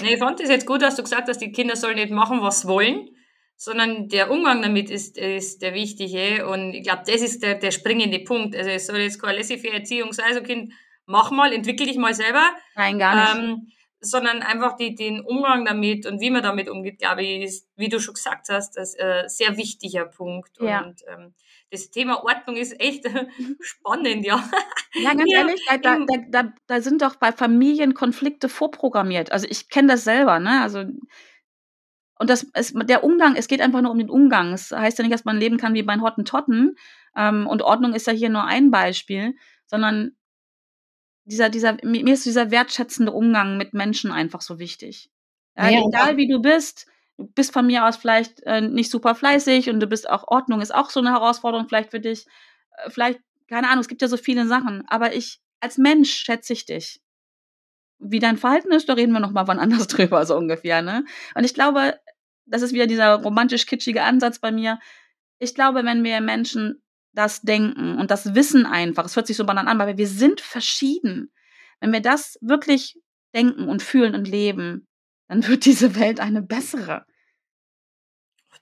Nee, 0.01 0.13
ich 0.13 0.19
fand 0.19 0.39
es 0.39 0.49
jetzt 0.49 0.65
gut, 0.65 0.81
dass 0.81 0.95
du 0.95 1.03
gesagt 1.03 1.27
hast, 1.27 1.39
die 1.39 1.51
Kinder 1.51 1.75
sollen 1.75 1.95
nicht 1.95 2.09
machen, 2.09 2.41
was 2.41 2.61
sie 2.61 2.67
wollen, 2.69 3.09
sondern 3.57 4.07
der 4.07 4.31
Umgang 4.31 4.61
damit 4.61 4.89
ist, 4.89 5.17
ist 5.17 5.61
der 5.61 5.73
wichtige. 5.73 6.47
Und 6.47 6.73
ich 6.73 6.83
glaube, 6.83 7.03
das 7.05 7.21
ist 7.21 7.43
der, 7.43 7.55
der 7.55 7.71
springende 7.71 8.19
Punkt. 8.19 8.55
Also 8.55 8.69
es 8.69 8.87
soll 8.87 8.99
jetzt 8.99 9.21
keine 9.21 9.37
laissez-faire 9.37 9.73
Erziehung 9.73 10.13
sein, 10.13 10.33
so 10.33 10.41
Kind, 10.41 10.73
mach 11.05 11.31
mal, 11.31 11.51
entwickel 11.51 11.85
dich 11.85 11.97
mal 11.97 12.13
selber. 12.13 12.49
Nein, 12.75 12.97
gar 12.97 13.35
nicht. 13.35 13.43
Ähm, 13.43 13.67
sondern 14.03 14.41
einfach 14.41 14.75
die, 14.75 14.95
den 14.95 15.21
Umgang 15.21 15.65
damit 15.65 16.05
und 16.05 16.19
wie 16.21 16.29
man 16.29 16.43
damit 16.43 16.69
umgeht, 16.69 16.99
glaube 16.99 17.23
ich, 17.23 17.43
ist, 17.43 17.67
wie 17.75 17.89
du 17.89 17.99
schon 17.99 18.13
gesagt 18.13 18.49
hast, 18.49 18.77
das 18.77 18.95
äh, 18.95 19.23
sehr 19.27 19.57
wichtiger 19.57 20.05
Punkt. 20.05 20.51
Ja. 20.59 20.83
Und 20.83 21.01
ähm, 21.07 21.33
das 21.71 21.89
Thema 21.89 22.23
Ordnung 22.23 22.57
ist 22.57 22.79
echt 22.79 23.05
spannend, 23.61 24.25
ja. 24.25 24.43
Ja, 24.93 25.13
ganz 25.13 25.31
Ja, 25.31 25.39
ehrlich, 25.39 25.65
da, 25.81 25.97
da, 25.97 26.17
da, 26.29 26.53
da, 26.67 26.81
sind 26.81 27.01
doch 27.01 27.15
bei 27.15 27.31
Familien 27.31 27.93
Konflikte 27.93 28.49
vorprogrammiert. 28.49 29.31
Also 29.31 29.47
ich 29.49 29.69
kenne 29.69 29.93
das 29.93 30.03
selber, 30.03 30.39
ne? 30.39 30.61
Also 30.61 30.85
und 32.19 32.29
das 32.29 32.43
ist 32.43 32.75
der 32.75 33.03
Umgang, 33.03 33.35
es 33.35 33.47
geht 33.47 33.59
einfach 33.59 33.81
nur 33.81 33.91
um 33.91 33.97
den 33.97 34.09
Umgang. 34.09 34.53
Es 34.53 34.71
heißt 34.71 34.97
ja 34.97 35.03
nicht, 35.03 35.13
dass 35.13 35.25
man 35.25 35.37
leben 35.37 35.57
kann 35.57 35.73
wie 35.73 35.83
bei 35.83 35.99
Hottentotten. 35.99 36.75
Ähm, 37.15 37.47
und 37.47 37.61
Ordnung 37.61 37.93
ist 37.93 38.07
ja 38.07 38.13
hier 38.13 38.29
nur 38.29 38.45
ein 38.45 38.71
Beispiel, 38.71 39.35
sondern 39.65 40.15
dieser, 41.25 41.49
dieser, 41.49 41.77
mir 41.83 42.13
ist 42.13 42.25
dieser 42.25 42.51
wertschätzende 42.51 43.11
Umgang 43.11 43.57
mit 43.57 43.73
Menschen 43.73 44.11
einfach 44.11 44.41
so 44.41 44.59
wichtig. 44.59 45.09
Ja, 45.55 45.69
Ja, 45.69 45.83
egal 45.87 46.17
wie 46.17 46.27
du 46.27 46.41
bist, 46.41 46.87
du 47.17 47.27
bist 47.27 47.53
von 47.53 47.67
mir 47.67 47.85
aus 47.85 47.97
vielleicht 47.97 48.41
äh, 48.43 48.61
nicht 48.61 48.89
super 48.91 49.15
fleißig 49.15 49.69
und 49.69 49.79
du 49.79 49.87
bist 49.87 50.09
auch, 50.09 50.27
Ordnung 50.27 50.61
ist 50.61 50.73
auch 50.73 50.89
so 50.89 50.99
eine 50.99 51.11
Herausforderung 51.11 51.67
vielleicht 51.67 51.91
für 51.91 51.99
dich. 51.99 52.25
Äh, 52.77 52.89
vielleicht, 52.89 53.19
keine 53.47 53.69
Ahnung, 53.69 53.81
es 53.81 53.87
gibt 53.87 54.01
ja 54.01 54.07
so 54.07 54.17
viele 54.17 54.47
Sachen, 54.47 54.83
aber 54.87 55.15
ich, 55.15 55.39
als 55.59 55.77
Mensch 55.77 56.11
schätze 56.11 56.53
ich 56.53 56.65
dich. 56.65 57.01
Wie 57.99 58.19
dein 58.19 58.37
Verhalten 58.37 58.71
ist, 58.71 58.89
da 58.89 58.93
reden 58.93 59.13
wir 59.13 59.19
noch 59.19 59.31
mal 59.31 59.47
wann 59.47 59.59
anders 59.59 59.87
drüber, 59.87 60.25
so 60.25 60.35
ungefähr, 60.35 60.81
ne? 60.81 61.05
Und 61.35 61.45
ich 61.45 61.53
glaube, 61.53 61.99
das 62.45 62.61
ist 62.61 62.73
wieder 62.73 62.87
dieser 62.87 63.15
romantisch-kitschige 63.15 64.03
Ansatz 64.03 64.39
bei 64.39 64.51
mir. 64.51 64.79
Ich 65.39 65.55
glaube, 65.55 65.85
wenn 65.85 66.03
wir 66.03 66.19
Menschen 66.19 66.82
das 67.13 67.41
denken 67.41 67.97
und 67.97 68.11
das 68.11 68.35
wissen 68.35 68.65
einfach, 68.65 69.05
es 69.05 69.15
hört 69.15 69.27
sich 69.27 69.37
so 69.37 69.45
banal 69.45 69.67
an, 69.67 69.81
aber 69.81 69.97
wir 69.97 70.07
sind 70.07 70.41
verschieden. 70.41 71.31
Wenn 71.79 71.93
wir 71.93 72.01
das 72.01 72.37
wirklich 72.41 72.99
denken 73.33 73.67
und 73.69 73.81
fühlen 73.81 74.15
und 74.15 74.27
leben, 74.27 74.87
dann 75.27 75.47
wird 75.47 75.65
diese 75.65 75.95
Welt 75.99 76.19
eine 76.19 76.41
bessere. 76.41 77.05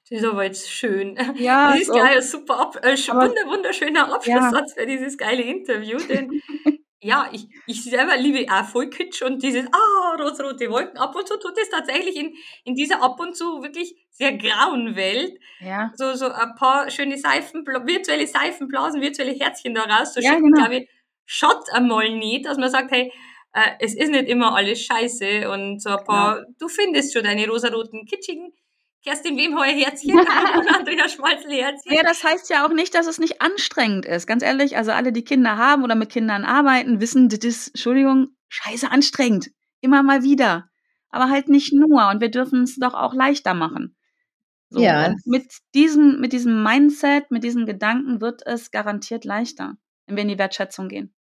Das 0.09 0.19
ist 0.19 0.25
aber 0.25 0.43
jetzt 0.43 0.69
schön. 0.69 1.17
Ja, 1.35 1.71
das 1.71 1.81
ist 1.81 1.87
so. 1.87 1.93
ein 1.93 2.21
super, 2.21 2.59
Ab 2.59 2.79
äh, 2.81 2.95
wunderschöner 2.95 4.13
Abschlusssatz 4.13 4.73
für 4.73 4.85
dieses 4.85 5.17
geile 5.17 5.43
Interview, 5.43 5.97
denn 5.97 6.41
ja, 7.01 7.29
ich, 7.31 7.47
ich 7.65 7.83
selber 7.83 8.15
liebe 8.15 8.45
auch 8.51 8.65
voll 8.65 8.89
Kitsch 8.89 9.23
und 9.23 9.41
dieses, 9.41 9.65
ah, 9.71 10.15
rot-rote 10.21 10.69
Wolken. 10.69 10.97
Ab 10.97 11.15
und 11.15 11.27
zu 11.27 11.37
tut 11.39 11.57
es 11.59 11.69
tatsächlich 11.69 12.15
in, 12.15 12.33
in 12.63 12.75
dieser 12.75 13.01
ab 13.01 13.19
und 13.19 13.35
zu 13.35 13.63
wirklich 13.63 13.95
sehr 14.11 14.37
grauen 14.37 14.95
Welt 14.95 15.33
Ja, 15.59 15.91
so, 15.95 16.13
so 16.13 16.27
ein 16.27 16.55
paar 16.55 16.89
schöne 16.91 17.17
Seifen, 17.17 17.65
virtuelle 17.65 18.27
Seifenblasen, 18.27 19.01
virtuelle 19.01 19.31
Herzchen 19.33 19.73
da 19.73 19.83
raus 19.83 20.13
zu 20.13 20.21
Ja, 20.21 20.31
schicken, 20.31 20.51
genau. 20.51 20.61
glaube 20.61 20.75
ich, 20.77 20.89
schaut 21.25 21.71
einmal 21.73 22.09
nicht, 22.15 22.45
dass 22.45 22.57
man 22.57 22.69
sagt, 22.69 22.91
hey, 22.91 23.11
äh, 23.53 23.71
es 23.79 23.95
ist 23.95 24.11
nicht 24.11 24.29
immer 24.29 24.55
alles 24.55 24.81
scheiße 24.83 25.49
und 25.49 25.81
so 25.81 25.89
ein 25.89 26.03
paar, 26.03 26.45
du 26.59 26.67
findest 26.67 27.13
schon 27.13 27.23
deine 27.23 27.47
rosaroten, 27.47 28.05
kitschigen 28.05 28.53
Kerstin 29.03 29.35
Wemheuer 29.35 29.73
Herzchen 29.73 30.17
und 30.19 30.75
Andrea 30.75 31.09
Schmalzel 31.09 31.51
Herzchen. 31.51 31.93
Ja, 31.93 32.03
das 32.03 32.23
heißt 32.23 32.49
ja 32.49 32.65
auch 32.65 32.71
nicht, 32.71 32.93
dass 32.93 33.07
es 33.07 33.19
nicht 33.19 33.41
anstrengend 33.41 34.05
ist. 34.05 34.27
Ganz 34.27 34.43
ehrlich, 34.43 34.77
also 34.77 34.91
alle, 34.91 35.11
die 35.11 35.23
Kinder 35.23 35.57
haben 35.57 35.83
oder 35.83 35.95
mit 35.95 36.11
Kindern 36.11 36.45
arbeiten, 36.45 37.01
wissen, 37.01 37.29
das 37.29 37.39
ist, 37.39 37.67
Entschuldigung, 37.69 38.35
scheiße 38.49 38.91
anstrengend. 38.91 39.49
Immer 39.81 40.03
mal 40.03 40.23
wieder. 40.23 40.69
Aber 41.09 41.29
halt 41.29 41.49
nicht 41.49 41.73
nur. 41.73 42.09
Und 42.09 42.21
wir 42.21 42.29
dürfen 42.29 42.63
es 42.63 42.77
doch 42.77 42.93
auch 42.93 43.13
leichter 43.13 43.53
machen. 43.53 43.95
So, 44.69 44.79
Ja. 44.79 45.07
Und 45.07 45.25
mit 45.25 45.51
diesem, 45.73 46.21
mit 46.21 46.31
diesem 46.31 46.63
Mindset, 46.63 47.31
mit 47.31 47.43
diesen 47.43 47.65
Gedanken 47.65 48.21
wird 48.21 48.45
es 48.45 48.71
garantiert 48.71 49.25
leichter, 49.25 49.75
wenn 50.05 50.15
wir 50.15 50.23
in 50.23 50.29
die 50.29 50.39
Wertschätzung 50.39 50.87
gehen. 50.87 51.13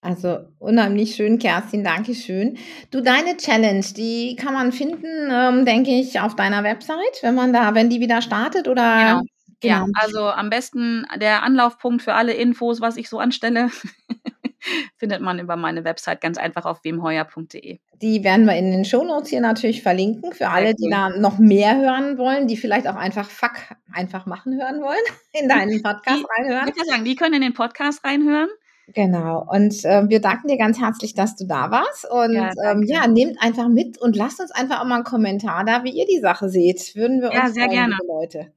Also 0.00 0.38
unheimlich 0.58 1.16
schön, 1.16 1.38
Kerstin, 1.38 1.82
danke 1.82 2.14
schön. 2.14 2.56
Du, 2.90 3.00
deine 3.00 3.36
Challenge, 3.36 3.84
die 3.96 4.36
kann 4.36 4.54
man 4.54 4.70
finden, 4.72 5.28
ähm, 5.30 5.64
denke 5.64 5.90
ich, 5.90 6.20
auf 6.20 6.36
deiner 6.36 6.62
Website, 6.62 7.18
wenn 7.22 7.34
man 7.34 7.52
da, 7.52 7.74
wenn 7.74 7.90
die 7.90 8.00
wieder 8.00 8.22
startet 8.22 8.68
oder 8.68 9.22
Genau. 9.60 9.74
Ja, 9.74 9.86
also 9.94 10.24
am 10.28 10.50
besten 10.50 11.04
der 11.16 11.42
Anlaufpunkt 11.42 12.02
für 12.02 12.14
alle 12.14 12.32
Infos, 12.32 12.80
was 12.80 12.96
ich 12.96 13.08
so 13.08 13.18
anstelle, 13.18 13.70
findet 14.98 15.20
man 15.20 15.40
über 15.40 15.56
meine 15.56 15.84
Website 15.84 16.20
ganz 16.20 16.38
einfach 16.38 16.64
auf 16.64 16.84
wemheuer.de. 16.84 17.80
Die 18.00 18.22
werden 18.22 18.46
wir 18.46 18.54
in 18.56 18.70
den 18.70 18.84
Shownotes 18.84 19.30
hier 19.30 19.40
natürlich 19.40 19.82
verlinken 19.82 20.32
für 20.32 20.48
alle, 20.50 20.74
die 20.74 20.88
da 20.88 21.10
noch 21.10 21.38
mehr 21.38 21.76
hören 21.76 22.18
wollen, 22.18 22.46
die 22.46 22.56
vielleicht 22.56 22.86
auch 22.86 22.94
einfach 22.94 23.28
Fuck 23.28 23.56
einfach 23.92 24.26
machen 24.26 24.60
hören 24.60 24.80
wollen, 24.80 25.02
in 25.32 25.48
deinen 25.48 25.82
Podcast 25.82 26.20
Ich 26.20 26.38
reinhören. 26.38 26.66
würde 26.66 26.84
sagen, 26.88 27.04
die 27.04 27.16
können 27.16 27.34
in 27.34 27.42
den 27.42 27.54
Podcast 27.54 28.04
reinhören. 28.04 28.48
Genau. 28.94 29.44
Und 29.50 29.84
äh, 29.84 30.08
wir 30.08 30.20
danken 30.20 30.48
dir 30.48 30.56
ganz 30.56 30.80
herzlich, 30.80 31.14
dass 31.14 31.36
du 31.36 31.46
da 31.46 31.70
warst. 31.70 32.10
Und 32.10 32.32
Ja, 32.34 32.50
ähm, 32.64 32.82
ja, 32.84 33.06
nehmt 33.06 33.40
einfach 33.42 33.68
mit 33.68 33.98
und 33.98 34.16
lasst 34.16 34.40
uns 34.40 34.50
einfach 34.50 34.80
auch 34.80 34.86
mal 34.86 34.96
einen 34.96 35.04
Kommentar 35.04 35.64
da, 35.64 35.84
wie 35.84 35.90
ihr 35.90 36.06
die 36.06 36.20
Sache 36.20 36.48
seht. 36.48 36.94
Würden 36.96 37.20
wir 37.20 37.32
Ja, 37.32 37.44
uns 37.44 37.54
sehr 37.54 37.64
freuen, 37.64 37.76
gerne. 37.76 37.94
liebe 38.00 38.12
Leute. 38.12 38.52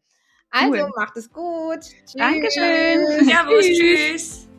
Also 0.50 0.84
Cool. 0.84 0.92
macht 0.98 1.18
es 1.18 1.32
gut. 1.32 1.80
Tschüss. 1.82 2.14
Dankeschön. 2.16 3.26
Servus, 3.26 3.66
tschüss. 3.66 4.51